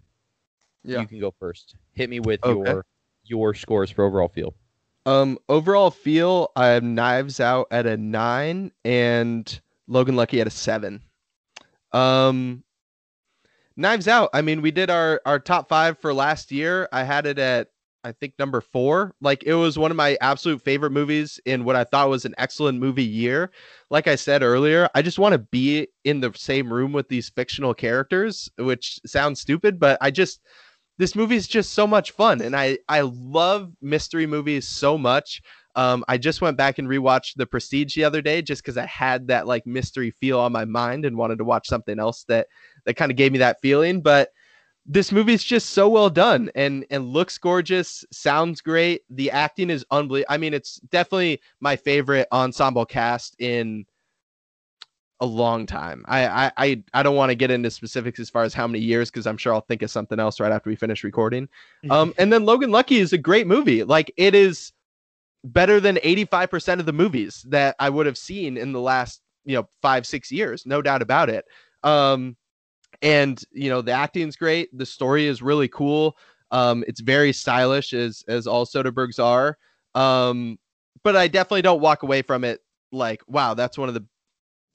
[0.85, 1.01] Yeah.
[1.01, 1.75] you can go first.
[1.93, 2.71] Hit me with Okay.
[2.71, 2.87] your
[3.25, 4.53] your scores for overall feel.
[5.07, 10.51] Um, overall feel, I have Knives Out at a nine and Logan Lucky at a
[10.51, 11.03] seven.
[11.93, 12.65] Um,
[13.77, 14.31] Knives Out.
[14.33, 16.89] I mean, we did our our top five for last year.
[16.93, 17.69] I had it at
[18.05, 19.15] I think number four.
[19.21, 22.35] Like it was one of my absolute favorite movies in what I thought was an
[22.39, 23.51] excellent movie year.
[23.91, 27.29] Like I said earlier, I just want to be in the same room with these
[27.29, 30.41] fictional characters, which sounds stupid, but I just
[30.99, 35.43] this movie is just so much fun and i i love mystery movies so much
[35.75, 38.87] um i just went back and rewatched the prestige the other day just because i
[38.87, 42.47] had that like mystery feel on my mind and wanted to watch something else that
[42.85, 44.31] that kind of gave me that feeling but
[44.85, 49.71] this movie is just so well done and and looks gorgeous sounds great the acting
[49.71, 53.85] is unbelievable i mean it's definitely my favorite ensemble cast in
[55.23, 56.05] a long time.
[56.09, 59.09] I I I, don't want to get into specifics as far as how many years
[59.09, 61.49] because I'm sure I'll think of something else right after we finish recording.
[61.91, 63.85] Um, and then Logan Lucky is a great movie.
[63.85, 64.73] Like it is
[65.45, 69.57] better than 85% of the movies that I would have seen in the last you
[69.57, 71.45] know five six years, no doubt about it.
[71.83, 72.37] Um,
[73.01, 74.77] and you know the acting's great.
[74.77, 76.17] The story is really cool.
[76.51, 79.57] Um, it's very stylish as as all Soderberghs are.
[79.95, 80.59] Um,
[81.03, 82.61] but I definitely don't walk away from it
[82.93, 84.07] like, wow, that's one of the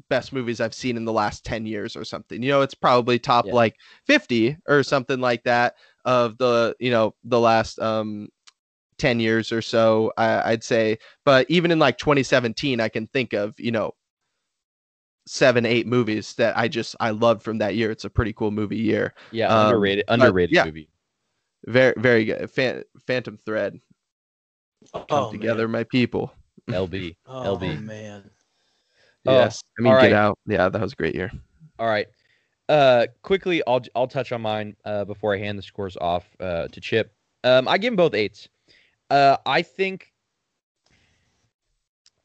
[0.10, 2.42] best movies I've seen in the last 10 years or something.
[2.42, 3.54] You know, it's probably top Yeah.
[3.54, 8.30] like 50 or something like that of the, you know, the last um
[8.98, 10.98] 10 years or so, I, I'd say.
[11.26, 13.94] But even in like 2017, I can think of, you know,
[15.28, 17.92] seven, eight movies that I just I loved from that year.
[17.92, 19.14] It's a pretty cool movie year.
[19.32, 20.66] Yeah, Um, underrated underrated yeah.
[20.66, 20.90] movie.
[21.66, 22.50] Very, very good.
[22.52, 23.80] Fan, Phantom Thread.
[24.94, 25.80] Come Oh, together, man.
[25.82, 26.34] my people.
[26.70, 27.16] LB.
[27.26, 27.82] Oh LB.
[27.84, 28.30] man.
[29.26, 29.62] Oh, Yes.
[29.78, 30.14] I mean, all get right.
[30.14, 30.40] out.
[30.46, 31.32] Yeah, that was a great year.
[31.80, 32.08] All right.
[32.70, 36.68] Uh, quickly, I'll I'll touch on mine uh, before I hand the scores off uh,
[36.68, 37.14] to Chip.
[37.44, 38.48] Um, I give them both eights.
[39.10, 40.14] Uh, I think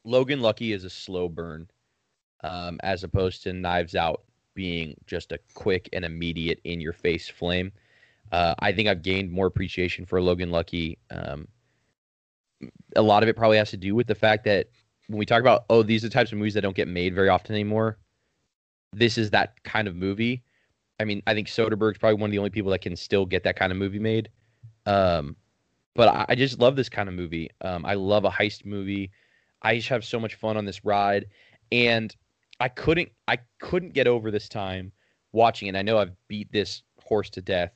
[0.03, 1.67] Logan Lucky is a slow burn,
[2.43, 4.23] um, as opposed to Knives Out
[4.53, 7.71] being just a quick and immediate in your face flame.
[8.31, 10.97] Uh, I think I've gained more appreciation for Logan Lucky.
[11.09, 11.47] Um,
[12.95, 14.67] a lot of it probably has to do with the fact that
[15.07, 17.13] when we talk about, oh, these are the types of movies that don't get made
[17.13, 17.97] very often anymore,
[18.93, 20.43] this is that kind of movie.
[20.99, 23.43] I mean, I think Soderbergh's probably one of the only people that can still get
[23.43, 24.29] that kind of movie made.
[24.85, 25.35] Um,
[25.95, 27.49] but I, I just love this kind of movie.
[27.61, 29.11] Um, I love a heist movie.
[29.61, 31.25] I just have so much fun on this ride,
[31.71, 32.15] and
[32.59, 34.91] I couldn't I couldn't get over this time
[35.31, 35.75] watching it.
[35.75, 37.71] I know I've beat this horse to death,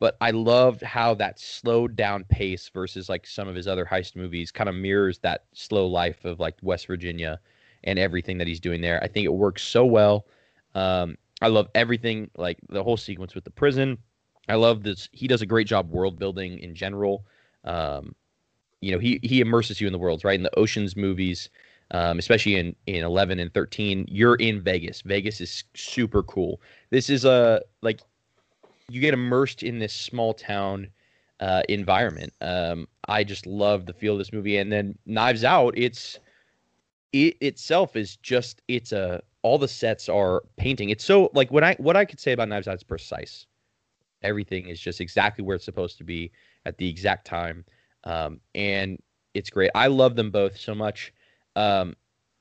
[0.00, 4.16] but I loved how that slowed down pace versus like some of his other heist
[4.16, 7.38] movies kind of mirrors that slow life of like West Virginia
[7.84, 9.02] and everything that he's doing there.
[9.02, 10.26] I think it works so well.
[10.74, 13.98] Um, I love everything, like the whole sequence with the prison.
[14.48, 15.08] I love this.
[15.12, 17.26] He does a great job world building in general.
[17.64, 18.14] Um,
[18.80, 20.34] you know, he he immerses you in the worlds, right?
[20.34, 21.48] In the Ocean's movies,
[21.92, 25.02] um, especially in in 11 and 13, you're in Vegas.
[25.02, 26.60] Vegas is super cool.
[26.90, 28.00] This is a like
[28.88, 30.88] you get immersed in this small town
[31.40, 32.32] uh, environment.
[32.40, 35.74] Um, I just love the feel of this movie, and then Knives Out.
[35.76, 36.18] It's
[37.12, 40.90] it itself is just it's a all the sets are painting.
[40.90, 43.46] It's so like what I what I could say about Knives Out is precise.
[44.22, 46.30] Everything is just exactly where it's supposed to be
[46.66, 47.64] at the exact time,
[48.04, 49.00] um, and
[49.34, 49.70] it's great.
[49.74, 51.12] I love them both so much
[51.56, 51.96] um,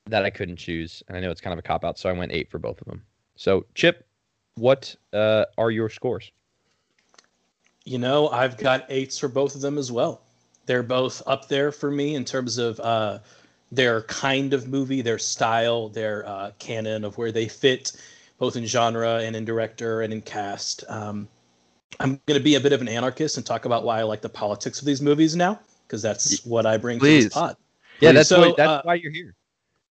[0.08, 2.14] that I couldn't choose, and I know it's kind of a cop out, so I
[2.14, 3.04] went eight for both of them.
[3.36, 4.06] So, Chip,
[4.56, 6.32] what uh, are your scores?
[7.86, 10.22] You know, I've got eights for both of them as well.
[10.68, 13.20] They're both up there for me in terms of uh,
[13.72, 17.94] their kind of movie, their style, their uh, canon of where they fit,
[18.38, 20.84] both in genre and in director and in cast.
[20.88, 21.28] Um,
[22.00, 24.22] I'm going to be a bit of an anarchist and talk about why I like
[24.22, 27.24] the politics of these movies now, because that's what I bring Please.
[27.24, 27.58] to this pod.
[28.00, 29.36] Yeah, that's So, why, that's uh, why you're here.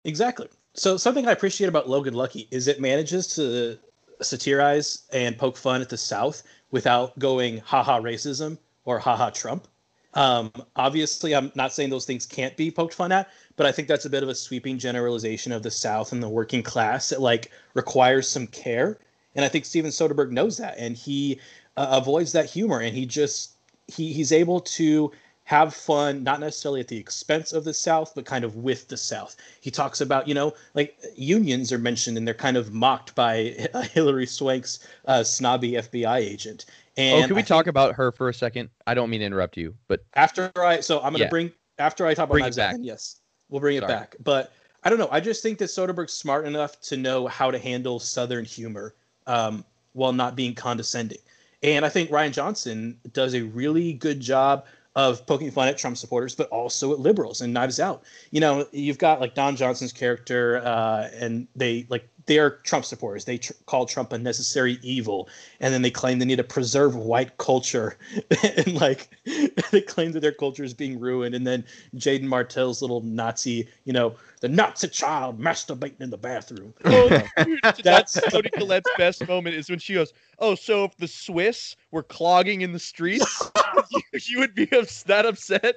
[0.04, 0.48] Exactly.
[0.74, 3.78] So something I appreciate about Logan Lucky is it manages to
[4.22, 9.68] satirize and poke fun at the South without going haha racism or haha Trump.
[10.14, 13.88] Um, obviously, I'm not saying those things can't be poked fun at, but I think
[13.88, 17.22] that's a bit of a sweeping generalization of the South and the working class that
[17.22, 19.00] like requires some care.
[19.36, 21.40] And I think Steven Soderbergh knows that, and he
[21.78, 23.54] uh, avoids that humor, and he just
[23.88, 25.12] he he's able to
[25.46, 28.98] have fun, not necessarily at the expense of the South, but kind of with the
[28.98, 29.36] South.
[29.62, 33.56] He talks about, you know, like unions are mentioned and they're kind of mocked by
[33.94, 36.66] Hilary Swank's uh, snobby FBI agent.
[36.98, 38.70] And oh, can we I talk about her for a second?
[38.88, 41.30] I don't mean to interrupt you, but after I so I'm gonna Yeah.
[41.30, 42.72] bring after I talk about Bring it Knives Out, back.
[42.72, 43.94] then yes, we'll bring it Sorry.
[43.94, 44.16] back.
[44.24, 44.52] But
[44.84, 45.10] I don't know.
[45.12, 48.96] I just think that Soderbergh's smart enough to know how to handle Southern humor
[49.28, 49.64] um,
[49.94, 51.20] while not being condescending.
[51.64, 55.98] And I think Rian Johnson does a really good job of poking fun at Trump
[55.98, 58.04] supporters, but also at liberals and Knives Out.
[58.32, 63.26] You know, you've got like Don Johnson's character, uh, and they like they're Trump supporters.
[63.26, 66.96] They tr- call Trump a necessary evil, and then they claim they need to preserve
[66.96, 67.98] white culture,
[68.44, 69.10] and like
[69.72, 71.36] they claim that their culture is being ruined.
[71.36, 71.64] And then
[71.96, 76.74] Jaeden Martell's little Nazi, you know, the Nazi child masturbating in the bathroom.
[76.86, 77.10] Oh,
[77.44, 81.76] dude, That's- Toni Collette's best moment is when she goes, "Oh, so if the Swiss
[81.92, 83.52] were clogging in the streets,
[83.92, 85.76] you, you would be ups- that upset."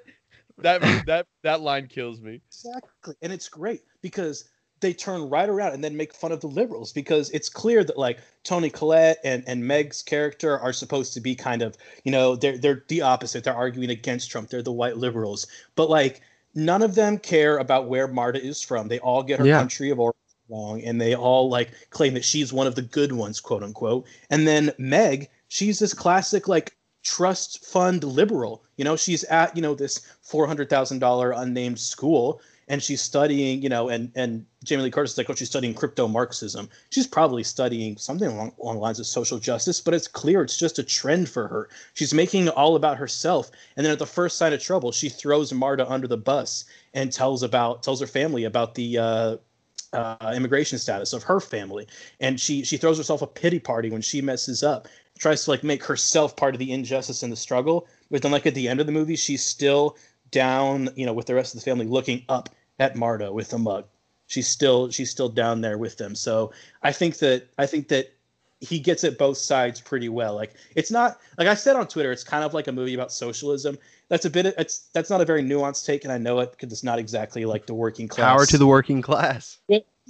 [0.60, 2.40] That that that line kills me.
[2.48, 3.14] Exactly.
[3.22, 4.48] And it's great because
[4.80, 7.98] they turn right around and then make fun of the liberals because it's clear that
[7.98, 12.36] like Toni Collette and, and Meg's character are supposed to be kind of, you know,
[12.36, 13.44] they're they're the opposite.
[13.44, 14.50] They're arguing against Trump.
[14.50, 15.46] They're the white liberals.
[15.74, 16.20] But like
[16.54, 18.88] none of them care about where Marta is from.
[18.88, 19.58] They all get her Yeah.
[19.58, 20.18] country of origin
[20.48, 24.06] wrong and they all like claim that she's one of the good ones, quote unquote.
[24.30, 26.74] And then Meg, she's this classic like
[27.04, 28.64] trust fund liberal.
[28.76, 33.00] You know, she's at, you know, this four hundred thousand dollar unnamed school and she's
[33.00, 36.68] studying, you know, and and Jamie Lee Curtis is like, oh, she's studying crypto Marxism.
[36.90, 40.58] She's probably studying something along, along the lines of social justice, but it's clear it's
[40.58, 41.68] just a trend for her.
[41.94, 45.08] She's making it all about herself, and then at the first sign of trouble, she
[45.08, 46.64] throws Marta under the bus
[46.94, 49.36] and tells about tells her family about the uh,
[49.92, 51.86] uh, immigration status of her family,
[52.20, 54.88] and she she throws herself a pity party when she messes up,
[55.18, 57.86] tries to like make herself part of the injustice and the struggle.
[58.10, 59.96] But then, like at the end of the movie, she's still
[60.30, 63.58] down, you know, with the rest of the family, looking up at Marta with a
[63.58, 63.84] mug.
[64.26, 66.14] She's still she's still down there with them.
[66.14, 66.52] So
[66.82, 68.12] I think that I think that
[68.60, 70.34] he gets at both sides pretty well.
[70.34, 73.12] Like it's not like I said on Twitter, it's kind of like a movie about
[73.12, 73.78] socialism.
[74.08, 74.46] That's a bit.
[74.58, 77.44] It's that's not a very nuanced take, and I know it because it's not exactly
[77.44, 78.26] like the working class.
[78.36, 79.58] Power to the working class.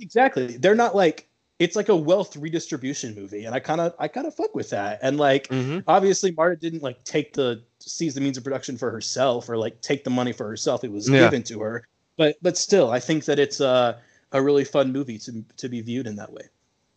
[0.00, 0.56] Exactly.
[0.56, 4.26] They're not like it's like a wealth redistribution movie, and I kind of I kind
[4.26, 4.98] of fuck with that.
[5.02, 5.84] And like Mhm.
[5.86, 9.80] obviously Marta didn't like take the seize the means of production for herself or like
[9.80, 10.82] take the money for herself.
[10.84, 11.20] It was Yeah.
[11.20, 11.86] given to her.
[12.18, 13.98] But but still, I think that it's a
[14.32, 16.42] a really fun movie to to be viewed in that way.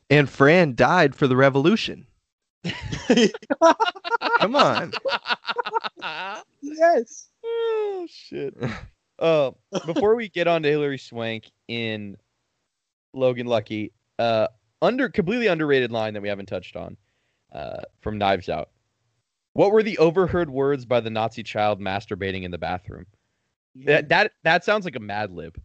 [0.10, 2.06] And Fran died for the revolution.
[4.40, 4.92] Come on.
[6.62, 7.30] yes.
[7.46, 8.54] oh shit.
[9.18, 9.52] Uh,
[9.86, 12.18] before we get on to Hilary Swank in
[13.14, 14.48] Logan Lucky, uh,
[14.82, 16.98] under completely underrated line that we haven't touched on,
[17.54, 18.70] uh, from Knives Out.
[19.54, 23.06] What were the overheard words by the Nazi child masturbating in the bathroom?
[23.76, 25.60] That that that sounds like a Mad Lib.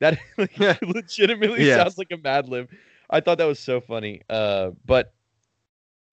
[0.00, 1.78] That like, legitimately Yes.
[1.78, 2.68] sounds like a Mad Lib.
[3.10, 4.22] I thought that was so funny.
[4.30, 5.12] Uh, but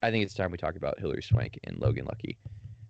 [0.01, 2.37] I think it's time we talk about Hilary Swank and Logan Lucky.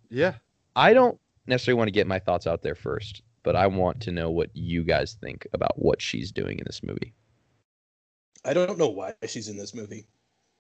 [0.10, 0.34] Yeah.
[0.76, 4.12] I don't necessarily want to get my thoughts out there first, but I want to
[4.12, 7.14] know what you guys think about what she's doing in this movie.
[8.45, 10.07] I don't know why she's in this movie.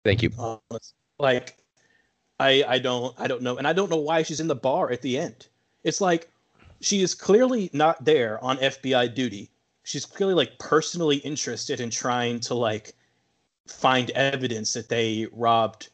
[0.05, 0.31] Thank you.
[0.39, 0.95] honest.
[1.19, 1.57] Like,
[2.41, 4.91] I I don't I don't know, and I don't know why she's in the bar
[4.91, 5.49] at the end.
[5.85, 6.29] It's like
[6.81, 9.51] she is clearly not there on FBI duty.
[9.83, 12.95] She's clearly like personally interested in trying to like
[13.67, 15.89] find evidence that they robbed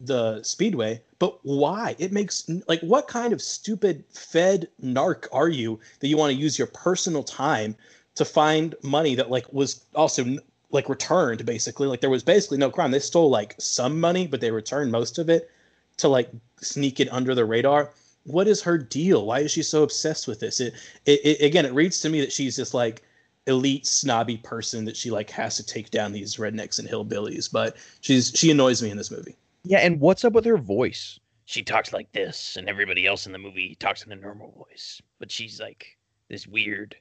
[0.00, 1.02] the speedway.
[1.18, 1.96] But why?
[1.98, 6.40] It makes like what kind of stupid fed narc are you that you want to
[6.40, 7.74] use your personal time
[8.14, 10.36] to find money that like was also
[10.70, 11.88] like returned basically?
[11.88, 12.90] Like there was basically no crime.
[12.90, 15.50] They stole like some money but they returned most of it
[15.96, 16.30] to like
[16.60, 17.90] sneak it under the radar
[18.28, 20.74] what is her deal why is she so obsessed with this it,
[21.06, 23.02] it, it again it reads to me that she's this like
[23.46, 27.76] elite snobby person that she like has to take down these rednecks and hillbillies but
[28.00, 31.18] she's she annoys me in this movie Yeah, and what's up with her voice?
[31.46, 35.00] she talks like this, and everybody else in the movie talks in a normal voice.
[35.18, 35.96] But she's like
[36.28, 36.94] this weird.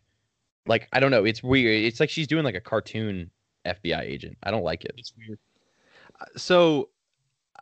[0.65, 1.25] Like, I don't know.
[1.25, 1.83] It's weird.
[1.83, 3.29] It's like she's doing like a cartoon
[3.65, 4.37] FBI agent.
[4.43, 4.97] I don't like it.
[4.97, 5.39] it's weird
[6.19, 6.89] uh, So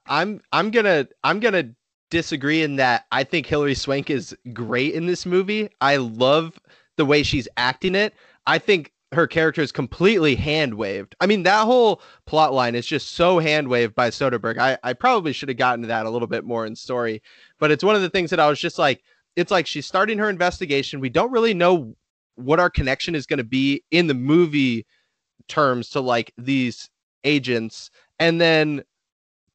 [0.06, 1.72] I'm I'm gonna I'm gonna
[2.10, 5.70] disagree in that I think Hilary Swank is great in this movie.
[5.82, 6.60] I love
[6.98, 8.14] the way she's acting it.
[8.48, 11.16] I think her character is completely hand waved.
[11.20, 14.58] I mean, that whole plot line is just so hand waved by Soderbergh.
[14.58, 17.22] I, I probably should have gotten to that a little bit more in story,
[17.60, 19.04] but it's one of the things that I was just like,
[19.36, 21.00] it's like she's starting her investigation.
[21.00, 21.96] We don't really know
[22.36, 24.86] what our connection is going to be in the movie
[25.48, 26.90] terms to like these
[27.24, 27.90] agents.
[28.20, 28.84] And then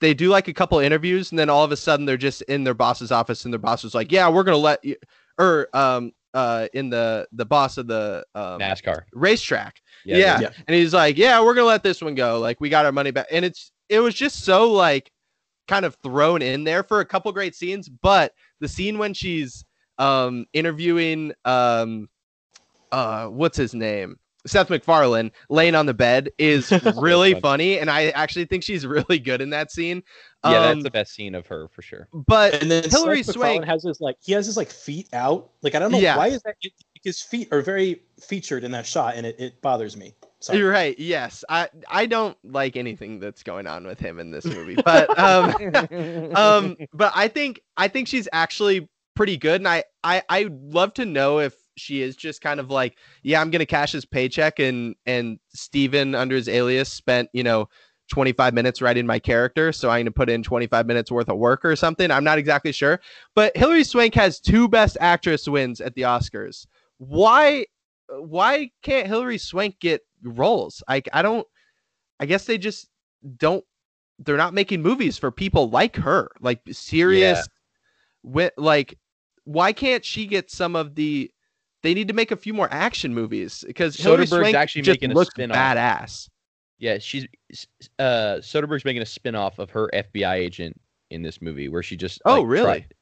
[0.01, 2.65] they do like a couple interviews and then all of a sudden they're just in
[2.65, 4.97] their boss's office and their boss is like, yeah, we're going to let you,
[5.39, 9.03] or, um, uh, in the, the boss of the, um, NASCAR.
[9.13, 9.81] racetrack.
[10.05, 10.17] Yeah.
[10.17, 10.41] Yeah.
[10.41, 10.51] yeah.
[10.67, 12.39] And he's like, yeah, we're going to let this one go.
[12.39, 13.27] Like we got our money back.
[13.31, 15.13] And it's, it was just so like
[15.69, 17.89] kind of thrown in there for a couple great scenes.
[17.89, 19.65] But the scene when she's,
[19.99, 22.09] um, interviewing, um,
[22.93, 24.19] uh, what's his name?
[24.47, 27.41] Seth MacFarlane laying on the bed is really funny.
[27.41, 30.03] funny, and I actually think she's really good in that scene.
[30.45, 32.09] Yeah, Um, that's the best scene of her for sure.
[32.13, 35.51] but and then Hilary Seth Swank- has his like he has his like feet out.
[35.63, 36.17] Like I don't know Yeah.
[36.17, 36.55] why is that
[37.03, 40.15] his feet are very featured in that shot, and it, it bothers me.
[40.41, 40.59] Sorry.
[40.59, 40.99] You're right.
[40.99, 45.19] Yes, I I don't like anything that's going on with him in this movie, but
[45.19, 45.55] um,
[46.35, 50.95] um, but I think I think she's actually pretty good, and I I I love
[50.95, 54.59] to know if she is just kind of like, yeah, I'm gonna cash his paycheck,
[54.59, 57.69] and and Steven under his alias spent you know
[58.11, 61.65] 25 minutes writing my character, so I'm gonna put in 25 minutes worth of work
[61.65, 62.11] or something.
[62.11, 63.01] I'm not exactly sure,
[63.35, 66.67] but Hilary Swank has two Best Actress wins at the Oscars.
[66.99, 67.65] Why?
[68.09, 70.83] Why can't Hilary Swank get roles?
[70.89, 71.47] Like I don't.
[72.19, 72.89] I guess they just
[73.39, 73.65] don't.
[74.19, 77.49] They're not making movies for people like her, like serious.
[78.23, 78.99] With like,
[79.45, 81.31] why can't she get some of the?
[81.83, 85.15] They need to make a few more action movies because Soderbergh's Swank actually making a
[85.15, 85.57] looks spin-off.
[85.57, 86.29] badass.
[86.79, 87.27] Yeah, she's
[87.99, 90.79] uh Soderbergh's making a spin-off of her FBI agent
[91.11, 92.65] in this movie where she just Oh, like, really?
[92.65, 92.95] tried-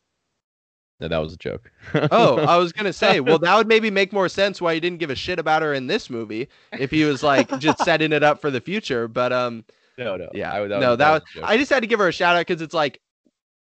[1.00, 1.70] No, that was a joke.
[2.10, 4.98] Oh, I was gonna say, well, that would maybe make more sense why he didn't
[4.98, 8.22] give a shit about her in this movie if he was like just setting it
[8.22, 9.06] up for the future.
[9.08, 9.64] But um,
[9.96, 10.28] no, no.
[10.34, 11.22] yeah, I, no, that was.
[11.44, 13.00] I just had to give her a shout out because it's like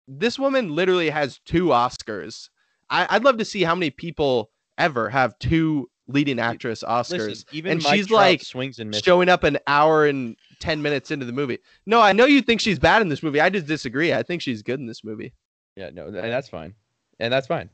[0.08, 2.50] this woman literally has two Oscars.
[2.90, 4.51] I, I'd love to see how many people
[4.82, 7.28] ever have two leading actress Oscars.
[7.28, 9.04] Listen, even and Mike she's Trout like swings and misses.
[9.04, 11.60] showing up an hour and 10 minutes into the movie.
[11.86, 13.40] No, I know you think she's bad in this movie.
[13.40, 14.14] I just disagree.
[14.14, 15.34] I think she's good in this movie.
[15.76, 16.74] Yeah, no, and that's fine,
[17.20, 17.70] and that's fine,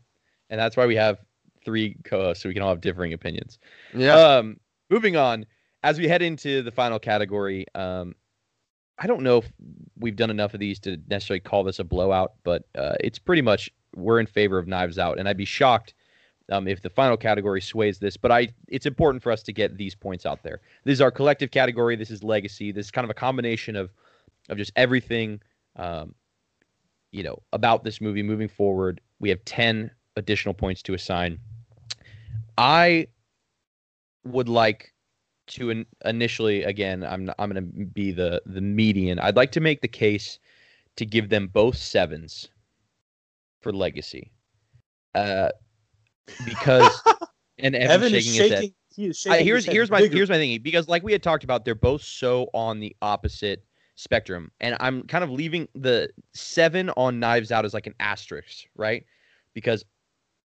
[0.50, 1.18] and that's why we have
[1.66, 3.58] three co-hosts so we can all have differing opinions.
[3.94, 4.14] Yeah.
[4.14, 5.46] Um, moving on,
[5.84, 8.14] as we head into the final category, um,
[9.00, 9.52] I don't know if
[9.98, 13.42] we've done enough of these to necessarily call this a blowout, but uh, it's pretty
[13.42, 15.94] much we're in favor of Knives Out, and I'd be shocked
[16.52, 18.18] um, if the final category sways this.
[18.18, 20.62] But I, it's important for us to get these points out there.
[20.84, 21.96] This is our collective category.
[21.96, 22.72] This is legacy.
[22.72, 23.92] This is kind of a combination of,
[24.50, 25.42] of just everything,
[25.76, 26.16] um,
[27.12, 29.02] you know, about this movie moving forward.
[29.20, 31.40] We have ten additional points to assign.
[32.58, 33.08] I
[34.24, 34.94] would like
[35.48, 39.20] to in, initially again I'm I'm going to be the the median.
[39.20, 40.40] I'd like to make the case
[40.98, 42.50] to give them both sevens
[43.62, 44.32] for legacy.
[45.16, 45.50] Uh
[46.46, 47.02] because
[47.60, 48.60] and Evan, Evan is shaking his head.
[48.60, 48.74] shaking.
[48.96, 50.18] He is I, shaking here's here's my vigorously.
[50.18, 53.64] here's my thinking because like we had talked about, they're both so on the opposite
[53.96, 58.68] spectrum, and I'm kind of leaving the seven on Knives Out as like an asterisk,
[58.76, 59.06] right?
[59.54, 59.86] Because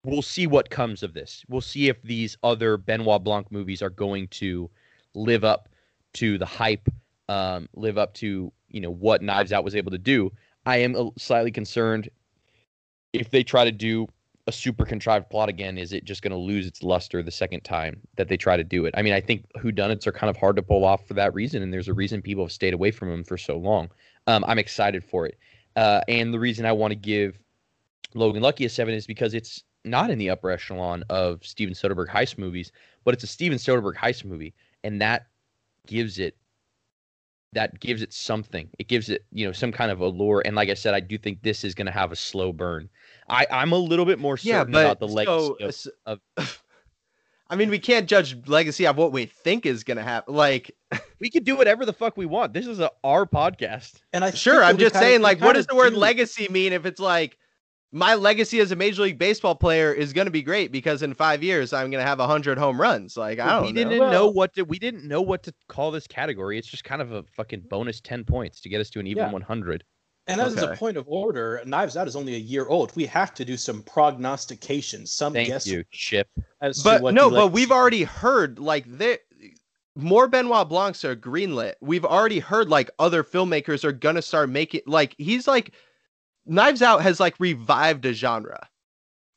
[0.05, 1.45] we'll see what comes of this.
[1.49, 4.70] We'll see if these other Benoit Blanc movies are going to
[5.14, 5.68] live up
[6.14, 6.89] to the hype,
[7.29, 10.31] um, live up to you know what Knives Out was able to do.
[10.66, 12.11] I am slightly concerned
[13.12, 14.07] if they try to do
[14.49, 17.61] a super contrived plot again, is it just going to lose its luster the second
[17.61, 18.94] time that they try to do it?
[18.96, 21.62] I mean, I think whodunits are kind of hard to pull off for that reason,
[21.62, 23.90] and there's a reason people have stayed away from them for so long.
[24.26, 25.38] Um, I'm excited for it,
[25.76, 27.38] uh, and the reason I want to give
[28.14, 32.09] Logan Lucky a seven is because it's not in the upper echelon of Steven Soderbergh
[32.09, 32.72] heist movies,
[33.05, 35.26] but it's a Steven Soderbergh heist movie, and that
[35.86, 36.36] gives it
[37.53, 38.68] that gives it something.
[38.78, 40.42] It gives it, you know, some kind of allure.
[40.44, 42.88] And like I said, I do think this is going to have a slow burn.
[43.31, 46.59] I, I'm a little bit more certain Yeah, but about the legacy so, of, s-
[47.51, 50.35] I mean, we can't judge legacy of what we think is gonna happen.
[50.35, 50.70] Like,
[51.20, 52.53] We could do whatever the fuck we want.
[52.53, 53.95] This is a, our podcast.
[54.12, 56.72] And I sure, I'm just kinda- saying, like, what does the word do- legacy mean
[56.72, 57.37] if it's like
[57.91, 61.43] my legacy as a major league baseball player is gonna be great because in five
[61.43, 63.16] years I'm gonna have hundred home runs?
[63.16, 64.11] Like, I we don't We didn't know.
[64.12, 66.59] know what to we didn't know what to call this category.
[66.59, 69.24] It's just kind of a fucking bonus ten points to get us to an even
[69.24, 69.33] Yeah.
[69.33, 69.85] 100.
[70.29, 72.95] And as a point of order, Knives Out is only a year old.
[72.95, 76.29] We have to do some prognostication, some Thank guess you, Chip.
[76.61, 79.18] as But no, the but we've already heard like there
[79.97, 81.74] more Benoit Blancs are greenlit.
[81.81, 85.72] We've already heard like other filmmakers are gonna start making like he's like
[86.45, 88.68] Knives Out has like revived a genre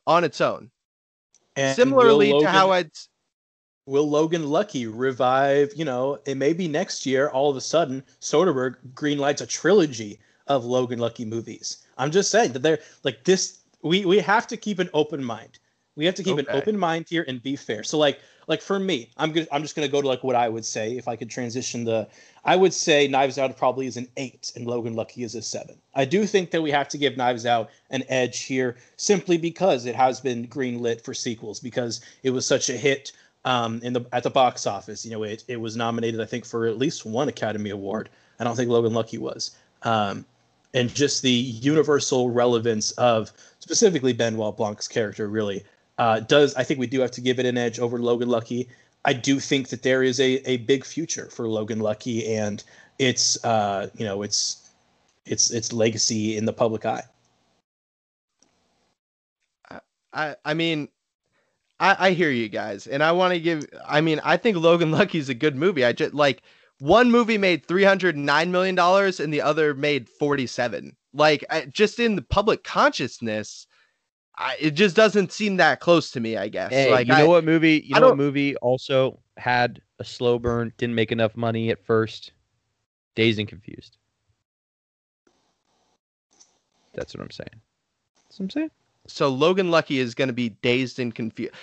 [0.05, 0.71] on its own.
[1.55, 2.91] And Similarly will to how Logan- I'd
[3.85, 5.71] will Logan Lucky revive?
[5.73, 7.29] You know, it may be next year.
[7.29, 10.19] All of a sudden, Soderbergh greenlights a trilogy
[10.51, 11.77] of Logan Lucky movies.
[11.97, 13.59] I'm just saying that they're like this.
[13.81, 15.59] We we have to keep an open mind.
[15.95, 17.83] We have to keep an open mind here and be fair.
[17.83, 19.47] So like like for me, I'm good.
[19.51, 22.07] I'm just gonna go to like what I would say if I could transition the.
[22.43, 25.77] I would say Knives Out probably is an eight and Logan Lucky is a seven.
[25.95, 29.85] I do think that we have to give Knives Out an edge here simply because
[29.85, 33.11] it has been greenlit for sequels because it was such a hit
[33.45, 35.05] um, in the at the box office.
[35.05, 38.09] You know, it it was nominated I think for at least one Academy Award.
[38.39, 39.51] I don't think Logan Lucky was.
[39.83, 40.25] Um,
[40.73, 45.63] and just the universal relevance of specifically Benoit Blanc's character really
[45.97, 46.55] uh, does.
[46.55, 48.69] I think we do have to give it an edge over Logan Lucky.
[49.03, 52.63] I do think that there is a, a big future for Logan Lucky and
[52.99, 54.69] its uh, you know its
[55.25, 57.03] its its legacy in the public eye.
[60.13, 60.89] I I mean
[61.81, 63.65] I, I hear you guys, and I want to give.
[63.87, 65.83] I mean, I think Logan Lucky is a good movie.
[65.83, 66.43] I just like
[66.81, 70.95] one movie made three hundred nine million dollars, and the other made forty seven.
[71.13, 73.67] Like, I, just in the public consciousness,
[74.37, 76.37] I, it just doesn't seem that close to me.
[76.37, 76.71] I guess.
[76.71, 77.83] Hey, like, you I, know what movie?
[77.85, 81.85] You I know what movie also had a slow burn, didn't make enough money at
[81.85, 82.31] first.
[83.15, 83.97] Dazed and Confused.
[86.93, 87.61] That's what I'm saying.
[88.25, 88.71] That's what I'm saying.
[89.07, 91.53] So Logan Lucky is going to be dazed and confused.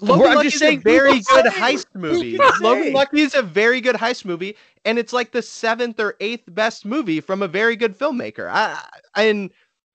[0.00, 1.50] Well, Logan I'm Lucky just is a saying, who very good say?
[1.50, 2.38] heist movie.
[2.60, 2.92] Logan?
[2.92, 6.84] Lucky is a very good heist movie, and it's like the seventh or eighth best
[6.84, 8.50] movie from a very good filmmaker.
[8.50, 8.82] I,
[9.14, 9.50] I and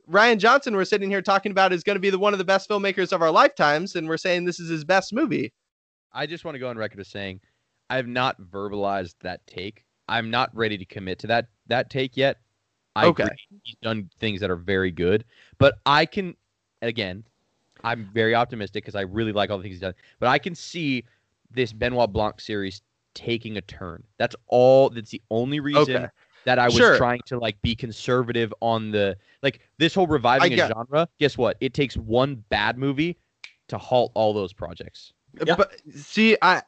[0.10, 2.46] Rian Johnson, we're sitting here talking about is going to be the one of the
[2.46, 5.54] best filmmakers of our lifetimes, and we're saying this is his best movie.
[6.14, 7.42] I just want to go on record as saying
[7.90, 9.86] I have not verbalized that take.
[10.08, 12.38] I'm not ready to commit to that that take yet.
[12.96, 13.24] I Okay.
[13.24, 15.26] agree he's done things that are very good,
[15.58, 16.36] but I can
[16.84, 17.24] again,
[17.84, 19.94] I'm very optimistic because I really like all the things he's done.
[20.20, 21.04] But I can see
[21.52, 22.82] this Benoit Blanc series
[23.14, 24.04] taking a turn.
[24.18, 24.90] That's all.
[24.90, 26.08] That's the only reason Okay.
[26.46, 26.98] that I was Sure.
[26.98, 31.08] trying to like be conservative on the like this whole reviving a genre.
[31.20, 31.58] Guess what?
[31.60, 33.18] It takes one bad movie
[33.68, 35.14] to halt all those projects.
[35.40, 35.56] Uh, yeah.
[35.56, 36.62] But see, I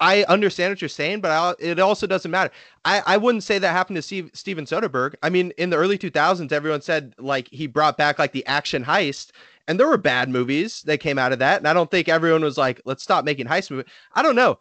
[0.00, 2.50] I understand what you're saying, but I, it also doesn't matter.
[2.86, 5.14] I, I wouldn't say that happened to Steve, Steven Soderbergh.
[5.22, 8.82] I mean, in the early 2000s, everyone said like he brought back like the action
[8.84, 9.32] heist,
[9.70, 11.58] and there were bad movies that came out of that.
[11.58, 13.86] And I don't think everyone was like, let's stop making heist movies.
[14.14, 14.58] I don't know.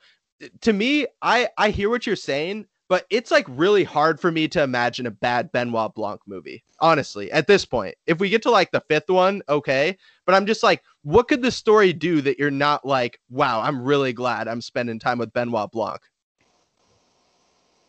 [0.61, 4.47] To me, I I hear what you're saying, but it's like really hard for me
[4.49, 6.63] to imagine a bad Benoit Blanc movie.
[6.79, 9.97] Honestly, at this point, if we get to like the fifth one, okay.
[10.27, 13.81] But I'm just like, what could the story do that you're not like, wow, I'm
[13.81, 16.01] really glad I'm spending time with Benoit Blanc?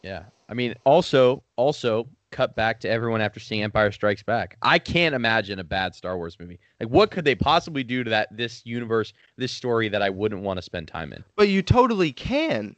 [0.03, 0.23] Yeah.
[0.49, 4.57] I mean, also, also, cut back to everyone after seeing Empire Strikes Back.
[4.63, 6.59] I can't imagine a bad Star Wars movie.
[6.79, 10.43] Like, what could they possibly do to that this universe, this story that I wouldn't
[10.43, 11.25] want to spend time in?
[11.37, 12.77] But you totally can.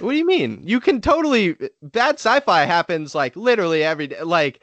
[0.00, 0.62] what do you mean?
[0.64, 4.22] You can totally bad sci-fi happens like literally every day.
[4.22, 4.60] Like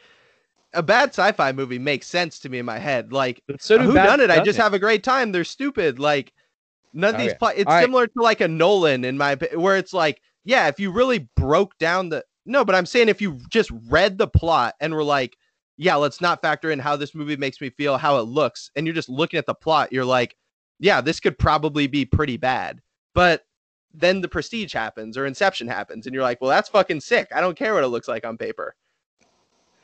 [0.74, 3.12] a bad sci-fi movie makes sense to me in my head.
[3.12, 4.30] Like So who done it?
[4.30, 5.32] I just have a great time.
[5.32, 6.00] They're stupid.
[6.00, 6.32] Like
[6.94, 7.32] none of oh, these.
[7.32, 7.38] Okay.
[7.38, 7.84] Pl- it's All right.
[7.84, 11.78] similar to like a Nolan in my where it's like, yeah, if you really broke
[11.80, 15.38] down the no, but I'm saying if you just read the plot and were like,
[15.78, 18.86] yeah, let's not factor in how this movie makes me feel, how it looks, and
[18.86, 20.36] you're just looking at the plot, you're like,
[20.80, 22.82] yeah, this could probably be pretty bad.
[23.14, 23.46] But
[23.94, 27.28] then the Prestige happens or Inception happens, and you're like, well, that's fucking sick.
[27.34, 28.76] I don't care what it looks like on paper.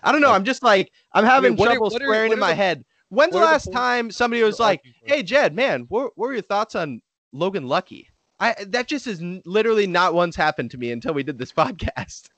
[0.03, 0.31] I don't know.
[0.31, 2.55] I'm just like, I'm having what are- trouble are- squaring what in are my the-
[2.55, 2.85] head.
[3.09, 6.33] When's the are the last time somebody was like, hey, Jed, man, what, what were
[6.33, 7.01] your thoughts on
[7.31, 8.09] Logan Lucky?
[8.39, 12.29] I that just is literally not once happened to me until we did this podcast.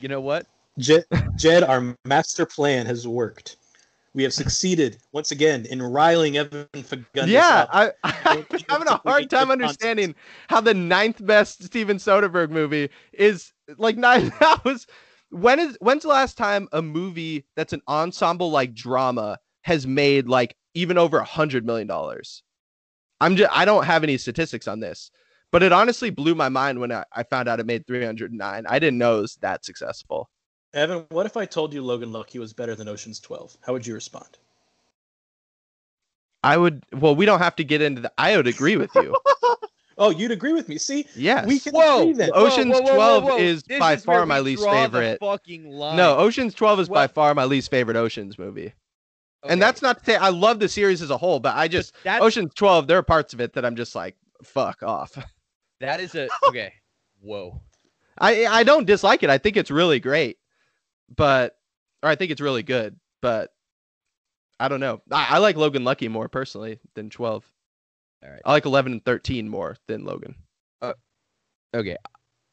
[0.00, 0.46] you know what?
[0.78, 1.04] Jed,
[1.36, 3.56] Jed, our master plan has worked.
[4.14, 7.70] We have succeeded once again in riling Evan Fagundes yeah, up.
[7.72, 10.14] I, I'm having a hard time understanding
[10.48, 14.32] how the ninth best Steven Soderbergh movie is like nine.
[14.40, 14.86] That was
[15.30, 20.26] when is when's the last time a movie that's an ensemble like drama has made
[20.26, 22.42] like even over a hundred million dollars?
[23.20, 25.10] I'm just I don't have any statistics on this,
[25.50, 28.64] but it honestly blew my mind when I, I found out it made 309.
[28.68, 30.30] I didn't know it was that successful.
[30.74, 33.56] Evan, what if I told you Logan Lucky was better than Ocean's 12?
[33.62, 34.38] How would you respond?
[36.44, 39.16] I would well, we don't have to get into the I would agree with you.
[40.00, 40.78] Oh, you'd agree with me.
[40.78, 41.44] See, Yes.
[41.44, 42.30] we can Whoa, agree then.
[42.32, 43.36] Ocean's whoa, whoa, whoa, 12 whoa.
[43.38, 45.18] is This by is far my least favorite.
[45.18, 45.96] fucking line.
[45.96, 48.74] No, Ocean's 12 is by far my least favorite Ocean's movie.
[49.44, 51.94] And that's not to say I love the series as a whole, but I just
[52.02, 55.16] that's, Ocean's 12, there are parts of it that I'm just like, fuck off.
[55.80, 56.72] that is a okay.
[57.20, 57.60] Whoa.
[58.18, 59.30] I I don't dislike it.
[59.30, 60.38] I think it's really great.
[61.14, 61.56] But
[62.02, 63.52] or I think it's really good, but
[64.60, 65.00] I don't know.
[65.10, 67.48] I, I like Logan Lucky more personally than 12.
[68.24, 68.42] All right.
[68.44, 70.34] I like 11 and 13 more than Logan.
[70.82, 70.94] Uh,
[71.74, 71.96] okay.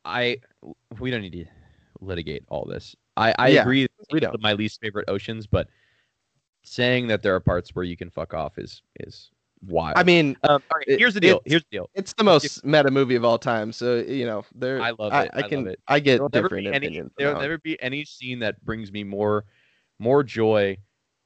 [0.05, 0.37] I
[0.99, 1.45] we don't need to
[1.99, 2.95] litigate all this.
[3.17, 3.87] I I Yeah, agree.
[4.11, 4.39] we don't.
[4.41, 5.67] My least favorite oceans, but
[6.67, 9.31] saying that there are parts where you can fuck off is is
[9.67, 9.93] wild.
[9.97, 11.37] I mean, um, all right, it- here's the deal.
[11.37, 11.89] it's- Here's the deal.
[11.93, 15.23] it's the most meta movie of all time, so you know, there I love I,
[15.23, 15.31] it.
[15.33, 15.79] I I love can it.
[15.87, 16.87] I get There'll never different be any.
[16.87, 17.11] opinions.
[17.17, 19.45] There'll that never be any scene that brings me more
[19.99, 20.77] more joy.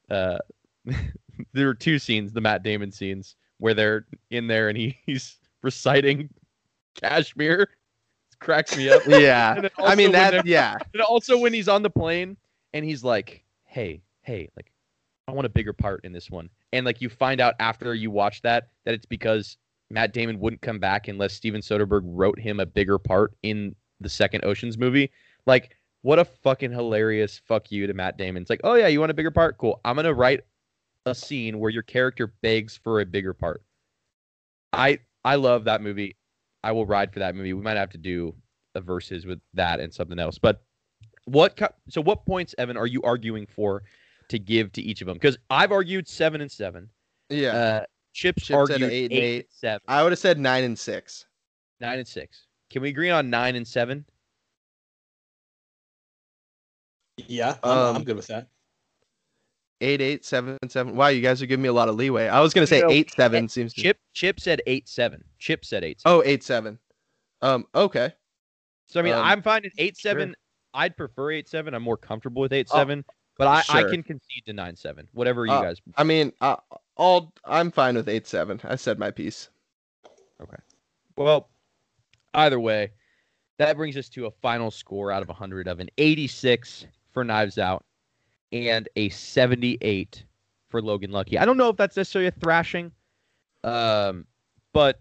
[0.09, 0.37] Uh,
[1.53, 5.37] there are two scenes, the Matt Damon scenes, where they're in there and he, he's
[5.63, 6.29] reciting
[7.01, 7.61] Kashmir.
[7.63, 9.01] It cracks me up.
[9.07, 9.61] yeah.
[9.77, 10.75] I mean that yeah.
[10.93, 12.37] And also when he's on the plane
[12.73, 14.71] and he's like, "Hey, hey, like,
[15.29, 18.11] I want a bigger part in this one." And like you find out after you
[18.11, 19.57] watch that that it's because
[19.89, 24.09] Matt Damon wouldn't come back unless Steven Soderbergh wrote him a bigger part in the
[24.09, 25.11] second Ocean's movie.
[25.45, 28.41] Like, what a fucking hilarious fuck you to Matt Damon.
[28.41, 29.57] It's like, "Oh yeah, you want a bigger part?
[29.57, 29.79] Cool.
[29.83, 30.41] I'm gonna write
[31.05, 33.63] a scene where your character begs for a bigger part."
[34.73, 36.15] I I love that movie.
[36.63, 37.53] I will ride for that movie.
[37.53, 38.35] We might have to do
[38.75, 40.37] a verses with that and something else.
[40.37, 40.61] But
[41.25, 41.59] what
[41.89, 43.83] so what points, Evan, are you arguing for
[44.29, 45.15] to give to each of them?
[45.15, 46.89] Because I've argued seven and seven.
[47.29, 47.49] Yeah.
[47.55, 49.47] Uh, Chips, Chip argued eight eight, and and eight.
[49.51, 51.25] seven, I would have said 9 and 6.
[51.79, 52.47] nine and six.
[52.71, 54.03] Can we agree on nine and seven?
[57.27, 58.47] Yeah, I'm, I'm Um, good with that.
[59.81, 60.95] 8 8 7 7.
[60.95, 62.27] Wow, you guys are giving me a lot of leeway.
[62.27, 65.23] I was going to say No, 8 7 seems to Chip Chip said eight seven.
[65.37, 66.01] Chip said eight.
[66.05, 66.77] Oh, 8 7.
[67.41, 68.11] Um okay.
[68.87, 70.11] So I mean, Um, I'm fine at eight sure.
[70.11, 70.35] seven.
[70.73, 71.73] I'd prefer eight seven.
[71.73, 73.05] I'm more comfortable with eight seven.
[73.39, 75.07] But I, I can concede to nine seven.
[75.13, 75.81] Whatever you Uh, guys.
[75.95, 76.57] I mean, uh,
[76.97, 78.59] all I'm fine with 8 7.
[78.65, 79.49] I said my piece.
[80.41, 80.57] Okay.
[81.15, 81.49] Well,
[82.33, 82.91] either way,
[83.57, 87.57] that brings us to a final score out of 100 of an 86 for Knives
[87.57, 87.85] Out
[88.51, 90.23] and a 78
[90.69, 91.37] for Logan Lucky.
[91.37, 92.91] I don't know if that's necessarily a thrashing,
[93.63, 94.25] um,
[94.73, 94.99] but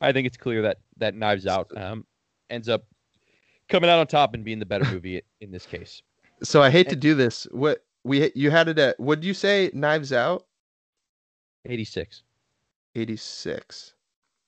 [0.00, 2.06] I think it's clear that that Knives Out um,
[2.48, 2.84] ends up
[3.68, 6.02] coming out on top and being the better movie in this case.
[6.42, 7.44] So I hate to do this.
[7.50, 10.46] What we you had it at would you say Knives Out?
[11.64, 12.22] 86.
[12.94, 13.94] 86.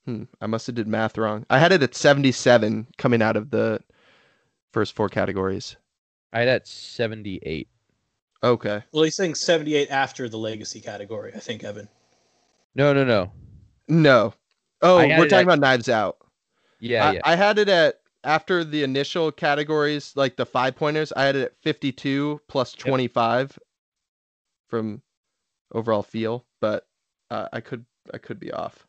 [0.05, 1.45] Hmm, I must have did math wrong.
[1.49, 3.79] I had it at 77 coming out of the
[4.71, 5.77] first four categories.
[6.33, 7.67] I had at 78.
[8.43, 8.83] Okay.
[8.91, 11.87] Well, he's saying 78 after the legacy category, I think, Evan.
[12.75, 13.31] No, no, no.
[13.87, 14.33] No.
[14.81, 16.17] Oh, we're talking at- about Knives Out.
[16.79, 17.21] Yeah, I, yeah.
[17.23, 21.13] I had it at after the initial categories, like the five pointers.
[21.15, 23.57] I had it at 52 plus 25
[24.67, 25.01] from
[25.71, 26.87] overall feel, but
[27.29, 28.85] uh, I could I could be off.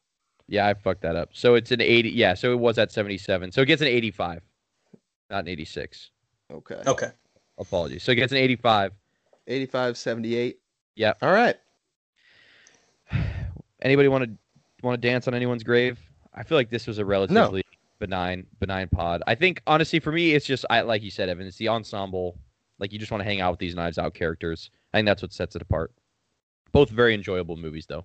[0.49, 1.31] Yeah, I fucked that up.
[1.33, 2.11] So it's an 80.
[2.11, 3.53] Yeah, so it was at 77.
[3.53, 4.43] So it gets an 85,
[5.31, 6.11] not an 86.
[6.53, 6.81] Okay.
[6.87, 7.11] Okay.
[7.59, 8.03] Apologies.
[8.03, 8.93] So it gets an 85.
[9.47, 10.59] 85, 78.
[10.95, 11.15] Yeah.
[11.23, 11.57] All right.
[13.83, 14.31] Anybody want to
[14.83, 15.99] want to dance on anyone's grave?
[16.35, 17.63] I feel like this was a relatively
[17.99, 19.23] benign benign pod.
[19.27, 22.39] I think honestly for me it's just I like you said Evan, it's the ensemble.
[22.79, 24.71] Like you just want to hang out with these Knives Out characters.
[24.93, 25.93] I think that's what sets it apart.
[26.73, 28.05] Both very enjoyable movies though.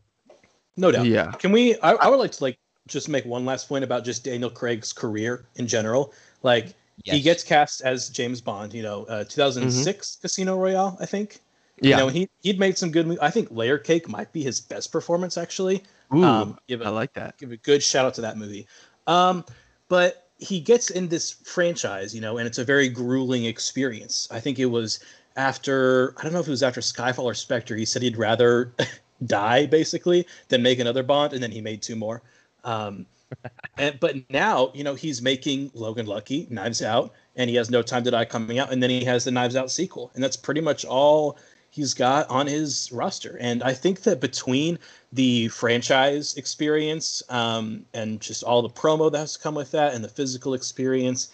[0.78, 1.06] No doubt.
[1.06, 1.32] Yeah.
[1.32, 1.78] Can we?
[1.80, 2.58] I, I would like to like
[2.88, 6.14] just make one last point about just Daniel Craig's career in general.
[6.44, 6.74] Like
[7.04, 8.74] he gets cast as James Bond.
[8.74, 11.40] You know, uh, 2006 Casino Royale, I think.
[11.82, 11.98] Yeah.
[11.98, 13.08] You know, he he'd made some good.
[13.08, 15.84] mo- I think Layer Cake might be his best performance actually.
[16.14, 17.38] Ooh, um, give I a like that.
[17.38, 18.68] give a good shout out to that movie.
[19.08, 19.44] Um,
[19.92, 24.26] but he gets in this franchise, you know, and it's a very grueling experience.
[24.32, 25.02] I think it was
[25.36, 27.76] after I don't know if it was after Skyfall or Spectre.
[27.76, 28.74] He said he'd rather
[29.26, 32.22] die basically than make another Bond, and then he made two more.
[32.64, 33.06] Um,
[33.78, 37.82] and, but now, you know, he's making Logan Lucky, Knives Out, and he has No
[37.82, 40.38] Time to Die coming out, and then he has the Knives Out sequel, and that's
[40.38, 41.38] pretty much all
[41.70, 43.38] he's got on his roster.
[43.42, 44.80] And I think that between
[45.14, 49.94] the franchise experience um, and just all the promo that has to come with that,
[49.94, 51.30] and the physical experience,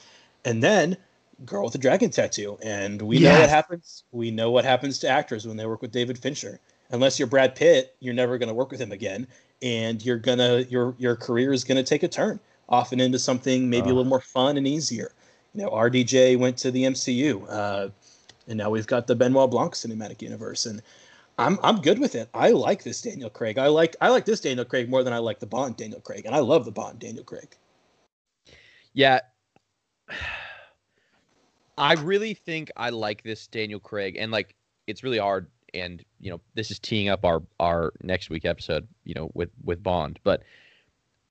[0.46, 0.98] and then
[1.46, 4.04] Girl with the Dragon Tattoo, and we know what happens.
[4.12, 6.60] We know what happens to actors when they work with David Fincher.
[6.90, 9.28] Unless you're Brad Pitt, you're never going to work with him again
[9.62, 12.40] and you're gonna your your career is gonna take a turn
[12.70, 13.96] often into something maybe a Uh.
[13.96, 15.12] little more fun and easier.
[15.54, 17.90] You know, RDJ went to the MCU, uh,
[18.48, 20.82] and now we've got the Benoit Blanc cinematic universe, and
[21.38, 22.30] I'm I'm good with it.
[22.34, 23.58] I like this Daniel Craig.
[23.58, 26.26] I like I like this Daniel Craig more than I like the Bond Daniel Craig,
[26.26, 27.56] and I love the Bond Daniel Craig.
[28.94, 29.20] Yeah.
[31.78, 34.56] I really think I like this Daniel Craig and like
[34.88, 38.88] it's really hard and you know this is teeing up our our next week episode,
[39.04, 40.42] you know, with with Bond, but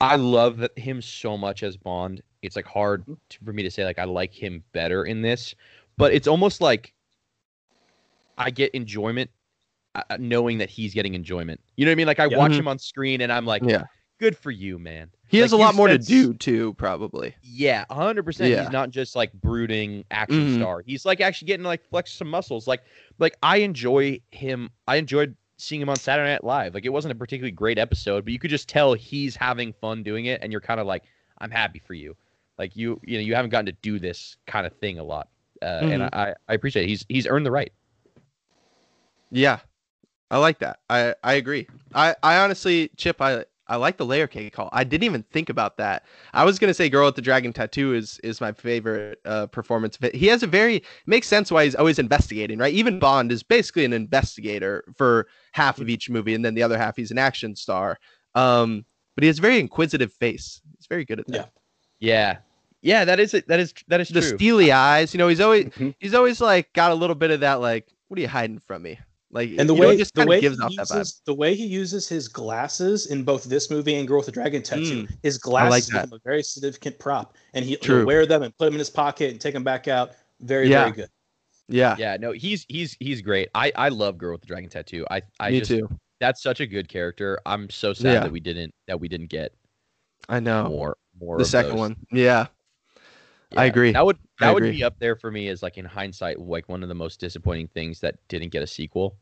[0.00, 2.22] I love him so much as Bond.
[2.42, 3.14] It's like hard mm-hmm.
[3.30, 5.54] to, for me to say like I like him better in this,
[5.96, 6.92] but it's almost like
[8.38, 9.30] I get enjoyment
[10.18, 11.60] knowing that he's getting enjoyment.
[11.77, 12.06] You know what I mean?
[12.06, 12.39] Like I Yeah.
[12.39, 12.59] watch Mhm.
[12.60, 13.85] him on screen and I'm like, Yeah.
[14.18, 15.10] good for you, man.
[15.28, 17.35] He has a lot more to do too, probably.
[17.43, 18.51] yeah, hundred percent.
[18.51, 18.62] Yeah.
[18.62, 20.55] He's not just like brooding action Mhm.
[20.56, 20.82] star.
[20.86, 22.66] He's like actually getting to, like flex some muscles.
[22.66, 22.82] Like
[23.18, 24.70] like I enjoy him.
[24.86, 26.74] I enjoyed seeing him on Saturday Night Live.
[26.74, 30.02] Like it wasn't a particularly great episode, but you could just tell he's having fun
[30.02, 31.02] doing it, and you're kind of like,
[31.39, 32.16] I'm happy for you.
[32.59, 35.28] Like you you know you haven't gotten to do this kind of thing a lot,
[35.62, 36.09] uh, and Mhm.
[36.12, 36.89] I I appreciate it.
[36.89, 37.73] He's he's earned the right.
[39.32, 39.59] Yeah.
[40.30, 40.80] I like that.
[40.90, 41.68] I I agree.
[41.94, 44.68] I I honestly, Chip, I I like the layer cake call.
[44.72, 46.04] I didn't even think about that.
[46.34, 49.98] I was gonna say "Girl with the Dragon Tattoo" is is my favorite uh, performance.
[50.14, 52.74] He has a very makes sense why he's always investigating, right?
[52.74, 56.78] Even Bond is basically an investigator for half of each movie, and then the other
[56.78, 57.98] half he's an action star.
[58.34, 58.84] Um,
[59.14, 60.60] but he has a very inquisitive face.
[60.76, 61.34] He's very good at that.
[61.34, 61.46] Yeah.
[61.98, 62.36] Yeah,
[62.82, 63.04] yeah.
[63.04, 63.48] That is it.
[63.48, 64.36] That is that is The true.
[64.36, 65.94] steely eyes, you know, he's always Mhm.
[65.98, 68.82] he's always like got a little bit of that, like, what are you hiding from
[68.82, 68.98] me?
[69.32, 70.98] Like, And the you know, way just the way gives he off that vibe.
[70.98, 74.32] uses the way he uses his glasses in both this movie and Girl with the
[74.32, 75.16] Dragon Tattoo, Mm.
[75.22, 77.98] his I like glasses become a very significant prop, and he, True.
[78.00, 80.12] will wear them and put them in his pocket and take them back out.
[80.40, 80.84] Very Yeah.
[80.84, 81.10] very good.
[81.68, 83.48] Yeah, Yeah, no, he's he's he's great.
[83.54, 85.04] I I love Girl with the Dragon Tattoo.
[85.10, 85.88] I I me just too.
[86.20, 87.40] that's such a good character.
[87.44, 88.20] I'm so sad Yeah.
[88.20, 89.52] that we didn't that we didn't get
[90.28, 90.68] I know.
[90.68, 91.78] more more the of second those.
[91.80, 91.96] one.
[92.12, 92.46] Yeah.
[93.56, 93.93] I agree.
[93.93, 94.78] That would I that would agree.
[94.78, 97.68] be up there for me as like in hindsight, like one of the most disappointing
[97.68, 99.16] things that didn't get a sequel.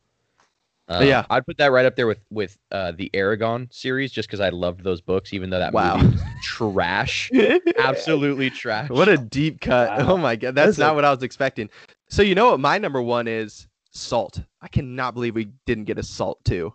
[0.88, 1.24] Uh, Yeah.
[1.30, 4.50] I'd put that right up there with with uh, the Eragon series, just because I
[4.50, 5.96] loved those books, even though that Wow.
[5.96, 7.30] movie was trash,
[7.78, 8.90] absolutely trash.
[8.90, 9.88] what a deep cut.
[9.98, 10.12] Wow.
[10.12, 11.68] Oh my god, that's That's not a- what I was expecting.
[12.08, 13.66] So you know what my number one is?
[13.90, 14.40] Salt.
[14.60, 16.72] I cannot believe we didn't get a Salt too.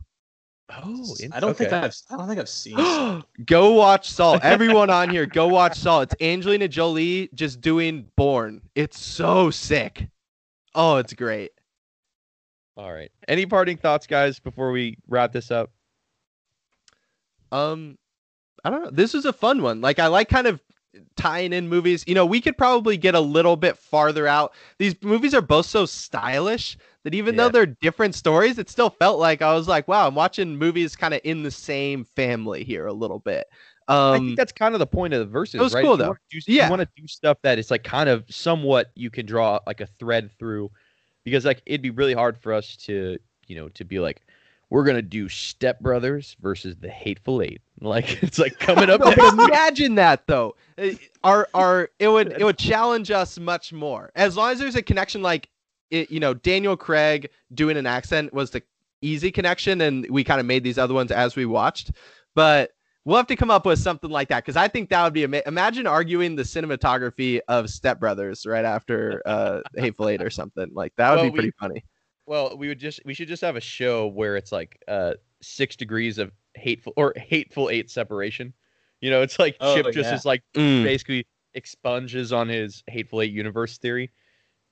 [0.69, 1.71] Oh, I don't think.
[1.71, 2.77] I've I don't think I've seen.
[2.77, 3.25] Salt.
[3.45, 4.43] go watch Salt.
[4.43, 6.03] Everyone on here, go watch Salt.
[6.03, 8.61] It's Angelina Jolie just doing Born.
[8.75, 10.07] It's so sick.
[10.75, 11.51] Oh, it's great.
[12.77, 13.11] All right.
[13.27, 15.71] Any parting thoughts, guys, before we wrap this up?
[17.51, 17.97] Um,
[18.63, 18.91] I don't know.
[18.91, 19.81] This is a fun one.
[19.81, 20.61] Like I like kind of
[21.15, 22.03] tying in movies.
[22.07, 24.53] You know, we could probably get a little bit farther out.
[24.77, 29.19] These movies are both so stylish that even though they're different stories, it still felt
[29.19, 32.87] like I was like, wow, I'm watching movies kind of in the same family here
[32.87, 33.47] a little bit.
[33.87, 35.83] I Um, think that's kind of the point of the verses, It was right?
[35.83, 36.15] cool, You though.
[36.29, 36.65] do- Yeah.
[36.65, 39.81] You want to do stuff that is like kind of somewhat you can draw like
[39.81, 40.69] a thread through,
[41.23, 43.17] because like it'd be really hard for us to,
[43.47, 44.21] you know, to be like,
[44.69, 47.61] we're gonna do Step Brothers versus the Hateful Eight.
[47.81, 50.55] Like it's like coming up imagine that though.
[50.77, 50.89] Uh,
[51.23, 54.11] Our our it would it would challenge us much more.
[54.15, 55.47] As long as there's a connection like
[55.91, 58.61] it, you know, Daniel Craig doing an accent was the
[59.01, 61.91] easy connection and we kind of made these other ones as we watched.
[62.35, 62.71] But
[63.05, 65.23] We'll have to come up with something like that because I think that would be
[65.23, 70.69] ama- imagine arguing the cinematography of Step Brothers right after uh, Hateful Eight or something
[70.73, 71.83] like that would Well, be we- pretty funny.
[72.27, 75.75] Well, we would just we should just have a show where it's like uh six
[75.75, 78.53] degrees of hateful or hateful eight separation.
[79.01, 80.83] You know, it's like Oh, Chip just is like Mm.
[80.83, 81.25] basically
[81.55, 84.11] expunges on his hateful eight universe theory.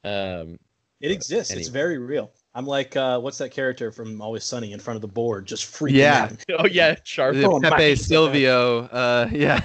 [0.03, 0.60] Um,
[0.99, 1.53] It exists.
[1.53, 2.32] It's very real.
[2.56, 5.65] I'm like, uh, what's that character from Always Sunny in front of the board, just
[5.65, 6.30] freaking Yeah.
[6.32, 6.44] out.
[6.60, 7.36] oh yeah, sharp.
[7.38, 7.99] Oh, my Pepe God.
[7.99, 8.60] Silvia.
[8.60, 9.61] Uh, yeah.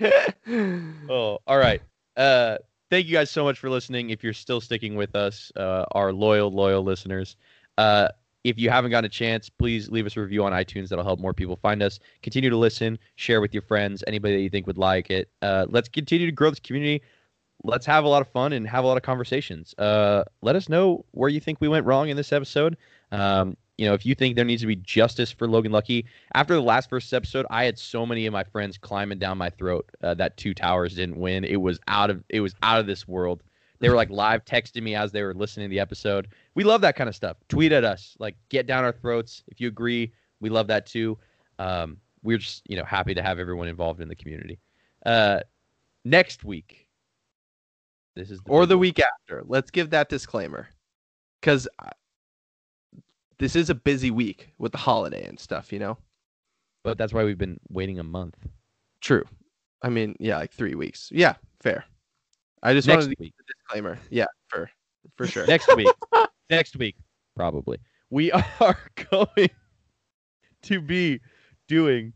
[1.08, 1.80] Oh, all right.
[2.16, 2.58] Uh,
[2.90, 4.10] thank you guys so much for listening.
[4.10, 7.36] If you're still sticking with us, uh, our loyal, loyal listeners,
[7.78, 8.08] uh,
[8.44, 10.88] if you haven't gotten a chance, please leave us a review on iTunes.
[10.88, 12.00] That'll help more people find us.
[12.22, 15.30] Continue to listen, share with your friends, anybody that you think would like it.
[15.42, 17.02] Uh, let's continue to grow this community.
[17.64, 19.74] Let's have a lot of fun and have a lot of conversations.
[19.78, 22.76] Uh, let us know where you think we went wrong in this episode.
[23.12, 26.54] Um, you know, if you think there needs to be justice for Logan Lucky, after
[26.54, 29.88] the last first episode, I had so many of my friends climbing down my throat
[30.02, 31.44] uh, that Two Towers didn't win.
[31.44, 33.42] It was out of it was out of this world.
[33.80, 36.28] They were like live texting me as they were listening to the episode.
[36.54, 37.38] We love that kind of stuff.
[37.48, 39.42] Tweet at us, like get down our throats.
[39.48, 41.18] If you agree, we love that too.
[41.58, 44.58] Um, we're just you know happy to have everyone involved in the community.
[45.04, 45.40] Uh,
[46.04, 46.81] next week,
[48.16, 48.80] this is the or the one.
[48.80, 49.42] week after.
[49.46, 50.68] Let's give that disclaimer
[51.40, 51.68] because
[53.38, 55.72] this is a busy week with the holiday and stuff.
[55.72, 55.98] You know.
[56.84, 58.36] but that's why we've been waiting a month.
[59.00, 59.24] True.
[59.82, 61.08] I mean, yeah, like three weeks.
[61.12, 61.84] Yeah, fair.
[62.62, 63.34] I just Next wanted to week.
[63.36, 63.98] give a disclaimer.
[64.10, 64.70] Yeah, for
[65.16, 65.46] for sure.
[65.46, 65.88] next week
[66.50, 66.94] next week
[67.34, 67.78] probably
[68.10, 68.30] we
[68.60, 68.78] are
[69.10, 69.50] going
[70.62, 71.18] to be
[71.66, 72.12] doing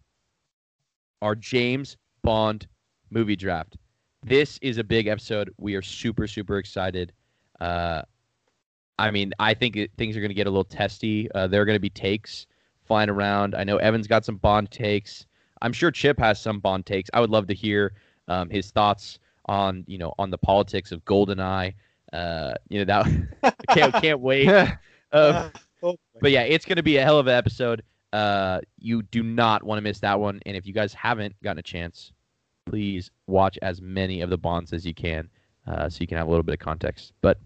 [1.21, 2.69] our james bond
[3.11, 3.77] movie draft
[4.27, 5.53] this is a big episode.
[5.59, 7.13] We are super super excited.
[7.61, 8.03] Uh
[8.99, 11.31] i mean i think it, things are going to get a little testy.
[11.33, 12.47] Uh, there are going to be takes
[12.85, 13.55] flying around.
[13.55, 15.27] I know evan's got some bond takes.
[15.63, 17.11] I'm sure chip has some bond takes.
[17.15, 17.95] I would love to hear
[18.29, 21.75] um, his thoughts on you know on the politics of goldeneye.
[22.13, 24.49] Uh you know that can't can't wait.
[25.13, 25.51] Um,
[25.83, 27.83] Oh, but yeah, it's gonna be a hell of an episode.
[28.13, 30.41] Uh, you do not want to miss that one.
[30.47, 32.13] And if you guys haven't gotten a chance,
[32.67, 35.29] please watch as many of the bonds as you can,
[35.67, 37.13] uh, so you can have a little bit of context.
[37.23, 37.41] But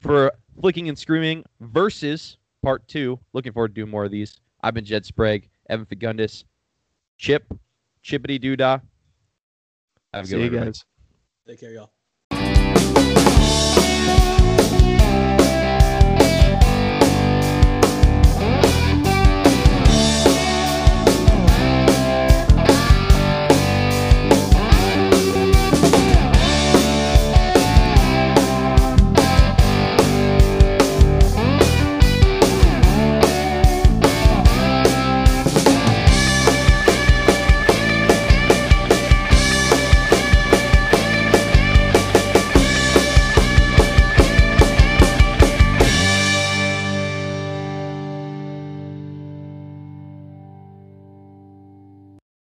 [0.00, 4.38] for flicking and screaming versus part two, looking forward to doing more of these.
[4.62, 6.44] I've been Jed Sprague, Evan Fagundis,
[7.18, 7.44] Chip,
[8.02, 8.80] Chippity Doodah.
[8.80, 8.80] Have
[10.12, 10.66] a good See one, you everybody.
[10.70, 10.84] guys.
[11.46, 11.90] Take care, y'all.